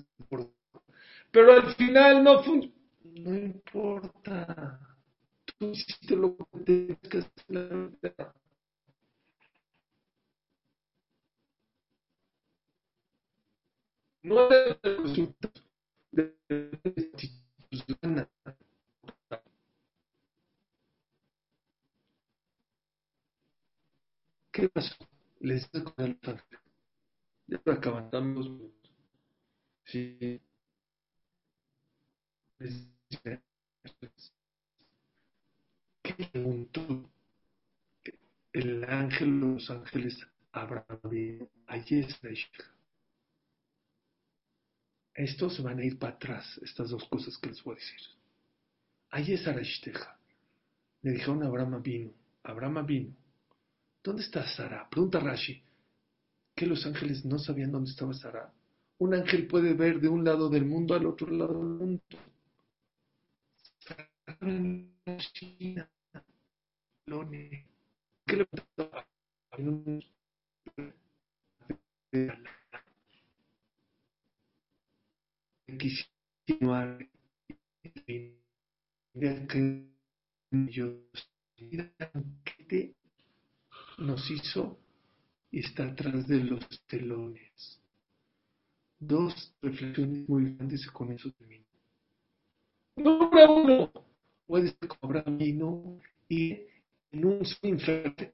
[1.31, 2.75] Pero al final no funciona.
[3.05, 4.79] No importa.
[5.45, 8.35] Tú hiciste lo que tenías que hacer.
[14.25, 15.53] No es el resultado
[16.11, 16.35] de
[24.51, 24.95] ¿Qué pasó?
[25.41, 26.41] Les con el padre.
[27.45, 28.49] Ya acaban los
[29.83, 30.41] Sí.
[36.01, 37.11] ¿Qué preguntó
[38.53, 41.47] el ángel los ángeles Abraham?
[41.67, 42.74] Allí es la hija.
[45.15, 47.99] Estos van a ir para atrás, estas dos cosas que les voy a decir.
[49.11, 50.19] Ahí es Arashteja.
[51.03, 52.11] Le dijeron a Abraham vino.
[52.43, 53.15] Abraham vino.
[54.03, 54.89] ¿Dónde está Sara?
[54.89, 55.63] Pregunta Rashi.
[56.53, 58.53] ¿Que los ángeles no sabían dónde estaba Sara?
[58.97, 62.01] Un ángel puede ver de un lado del mundo al otro lado del mundo.
[68.25, 68.47] ¿Qué le
[75.67, 76.97] Quisiera
[82.65, 82.95] que
[83.97, 84.79] nos hizo
[85.51, 87.81] y está atrás de los telones.
[88.99, 91.65] Dos reflexiones muy grandes con eso termino.
[92.95, 93.91] Número uno,
[94.45, 95.99] puede ser como Abraham vino
[96.29, 96.59] y
[97.11, 97.41] en un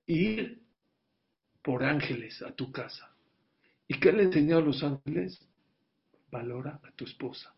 [0.06, 0.62] ir
[1.64, 3.16] por ángeles a tu casa.
[3.88, 5.51] ¿Y qué le enseñó a los ángeles?
[6.32, 7.54] Valora a tu esposa.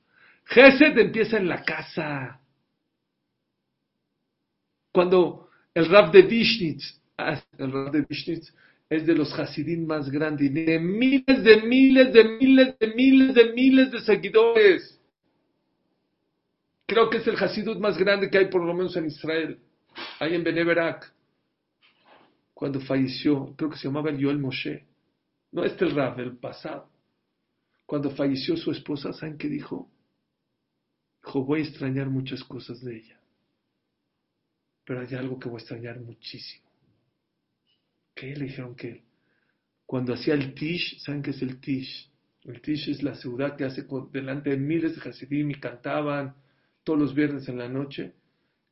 [0.45, 2.39] Gesed empieza en la casa.
[4.91, 6.99] Cuando el rap de Vishnitz,
[7.57, 8.53] el rap de Vishnitz
[8.89, 13.53] es de los Hasidim más grandes, de miles de miles de miles de miles de
[13.53, 14.99] miles de seguidores.
[16.85, 19.57] Creo que es el Hasidut más grande que hay por lo menos en Israel,
[20.19, 21.11] ahí en Beneberak.
[22.53, 24.85] Cuando falleció, creo que se llamaba el Yoel Moshe,
[25.51, 26.92] no este el Rab, el pasado.
[27.93, 29.87] Cuando falleció su esposa, ¿saben qué dijo?
[31.23, 33.19] Dijo, voy a extrañar muchas cosas de ella,
[34.83, 36.65] pero hay algo que voy a extrañar muchísimo.
[38.15, 39.03] ¿Qué le dijeron que
[39.85, 42.09] cuando hacía el Tish, ¿saben qué es el Tish?
[42.45, 46.35] El Tish es la ciudad que hace delante de miles de Hasidim y cantaban
[46.83, 48.15] todos los viernes en la noche.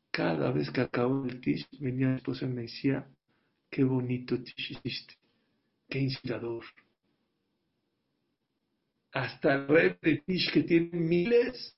[0.10, 3.08] Cada vez que acabó el Tish, venía mi esposa y me decía,
[3.70, 5.14] qué bonito Tish hiciste,
[5.88, 6.66] qué inspirador.
[9.12, 11.76] Hasta el rey de Tish, que tiene miles,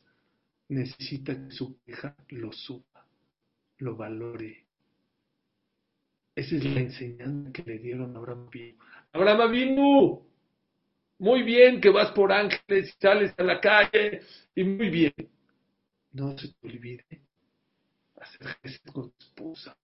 [0.69, 3.05] necesita que su hija lo suba,
[3.79, 4.65] lo valore,
[6.35, 8.77] Esa es la enseñanza que le dieron a Abraham Avinu.
[9.13, 10.27] Abraham Avinu,
[11.19, 14.21] muy bien que vas por ángeles y sales a la calle,
[14.55, 15.13] y muy bien.
[16.11, 17.05] No se te olvide
[18.15, 19.77] hacer gestos con tu esposa.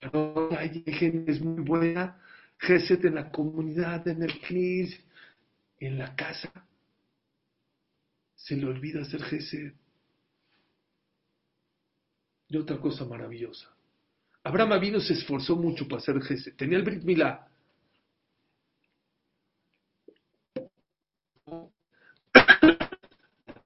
[0.00, 2.20] Pero hay gente muy buena,
[2.58, 4.32] Geset en la comunidad, en el
[5.80, 6.52] en la casa.
[8.34, 9.74] Se le olvida hacer Geset.
[12.48, 13.68] Y otra cosa maravillosa.
[14.42, 16.56] Abraham vino se esforzó mucho para hacer Geset.
[16.56, 17.46] Tenía el Brit Milá.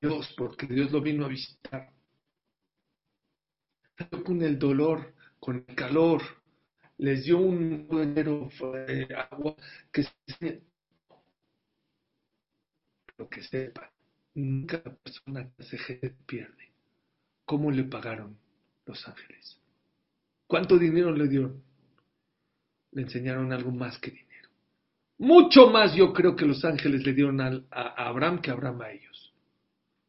[0.01, 1.93] Dios, porque Dios lo vino a visitar.
[4.25, 6.23] Con el dolor, con el calor,
[6.99, 8.51] les dio un dinero
[8.87, 9.55] de agua
[9.93, 10.63] que se,
[13.19, 13.91] lo que sepa,
[14.35, 16.73] nunca la persona que se pierde.
[17.45, 18.39] ¿Cómo le pagaron
[18.87, 19.59] los ángeles?
[20.47, 21.63] ¿Cuánto dinero le dieron?
[22.93, 24.51] Le enseñaron algo más que dinero.
[25.19, 28.91] Mucho más yo creo que los ángeles le dieron a, a Abraham que Abraham a
[28.91, 29.33] ellos.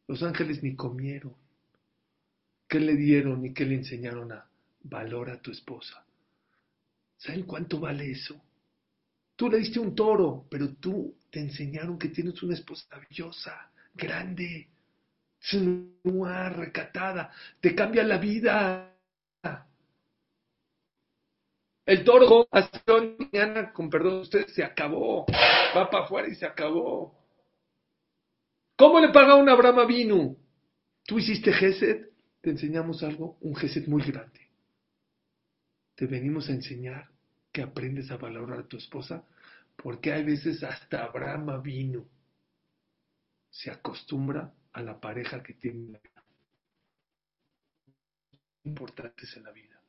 [0.06, 1.34] Los ángeles ni comieron.
[2.68, 4.46] ¿Qué le dieron y qué le enseñaron a
[4.82, 6.04] valora a tu esposa?
[7.16, 8.40] ¿Saben cuánto vale eso?
[9.36, 14.68] Tú le diste un toro, pero tú te enseñaron que tienes una esposa maravillosa, grande,
[16.56, 18.90] recatada, te cambia la vida.
[21.84, 22.46] El toro
[23.74, 25.26] con perdón de ustedes, se acabó.
[25.76, 27.18] Va para afuera y se acabó.
[28.76, 30.36] ¿Cómo le pagaron a Abraham vino?
[31.04, 32.08] Tú hiciste Gesed,
[32.40, 34.40] te enseñamos algo, un Gesed muy grande.
[35.94, 37.13] Te venimos a enseñar
[37.54, 39.24] que aprendes a valorar a tu esposa,
[39.76, 42.04] porque hay veces hasta Abraham vino
[43.48, 46.00] se acostumbra a la pareja que tiene.
[48.64, 49.80] Importantes en la vida.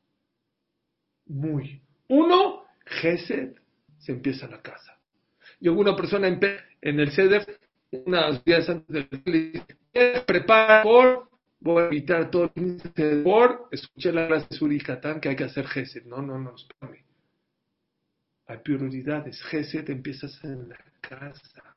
[1.26, 1.82] Muy.
[2.10, 3.56] Uno, Gesed,
[3.98, 5.00] se empieza la casa.
[5.60, 7.48] Y una persona en, el CEDEF,
[7.92, 14.28] unos días antes del le prepara por, voy a invitar todo el por, escuché la
[14.28, 16.06] clase de Suricatán que hay que hacer Gesed.
[16.06, 17.05] No, no, no, espérame.
[18.48, 19.42] Hay prioridades.
[19.44, 21.76] Gesed empiezas en la casa.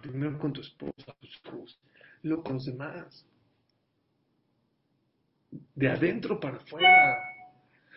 [0.00, 1.80] Primero con tu esposa, tus hijos,
[2.22, 3.26] luego con los demás.
[5.74, 7.18] De adentro para afuera.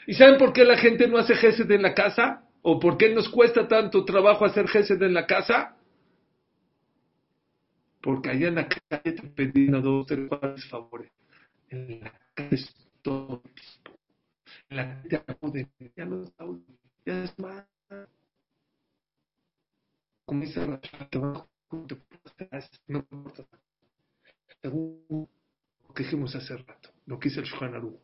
[0.07, 2.43] ¿Y saben por qué la gente no hace Gesed en la casa?
[2.61, 5.75] ¿O por qué nos cuesta tanto trabajo hacer Gesed en la casa?
[8.01, 11.11] Porque allá en la calle te pedían a dos, tres, cuatro favores.
[11.69, 13.99] En la calle es todo tiempo.
[14.69, 16.45] En la calle te de ya no está
[17.05, 17.65] es más.
[20.25, 20.61] Como dice
[21.09, 21.49] trabajo,
[22.87, 23.45] no importa.
[24.61, 25.27] Según
[25.87, 27.99] lo que dijimos hace rato, lo que dice el Shuhanaru.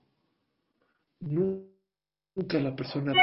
[1.20, 3.14] Nunca la persona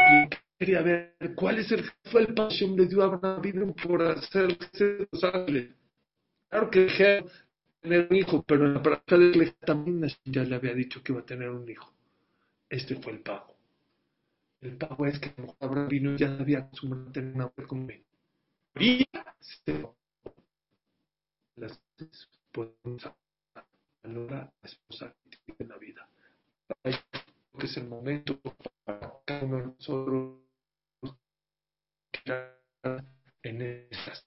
[0.59, 4.57] quería ver cuál es el, fue el pasión de Dios a Abraham por hacer
[5.11, 5.75] los ángeles.
[6.49, 7.25] Claro que dejé
[7.81, 11.27] tener un hijo, pero en la práctica también ya le había dicho que iba a
[11.27, 11.93] tener un hijo.
[12.69, 13.52] Este fue el pago.
[14.63, 18.05] El pago es que Abraham vino ya había acostumbrado a tener una mujer como él.
[18.79, 19.05] Y
[21.57, 21.81] las
[22.53, 23.11] podemos
[24.05, 26.09] valorar a la esposa que tiene en la vida.
[27.59, 28.39] Que es el momento
[28.85, 30.39] para cada uno de nosotros
[33.43, 34.25] en esas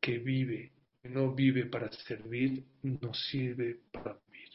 [0.00, 4.50] que vive, que no vive para servir, no sirve para vivir.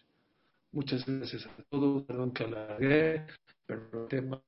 [0.73, 3.25] Muchas gracias a todos, perdón que alargué,
[3.65, 4.43] pero el tema...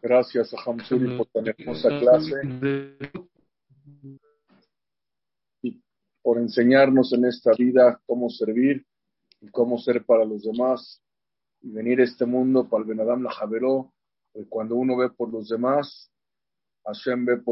[0.00, 2.34] Gracias a Hamsuri por tan hermosa clase.
[5.62, 5.82] Y
[6.22, 8.86] por enseñarnos en esta vida cómo servir
[9.40, 11.02] y cómo ser para los demás
[11.60, 13.92] y venir a este mundo para el Benadam la Javeró,
[14.48, 16.10] cuando uno ve por los demás,
[16.84, 17.44] Hashem ve por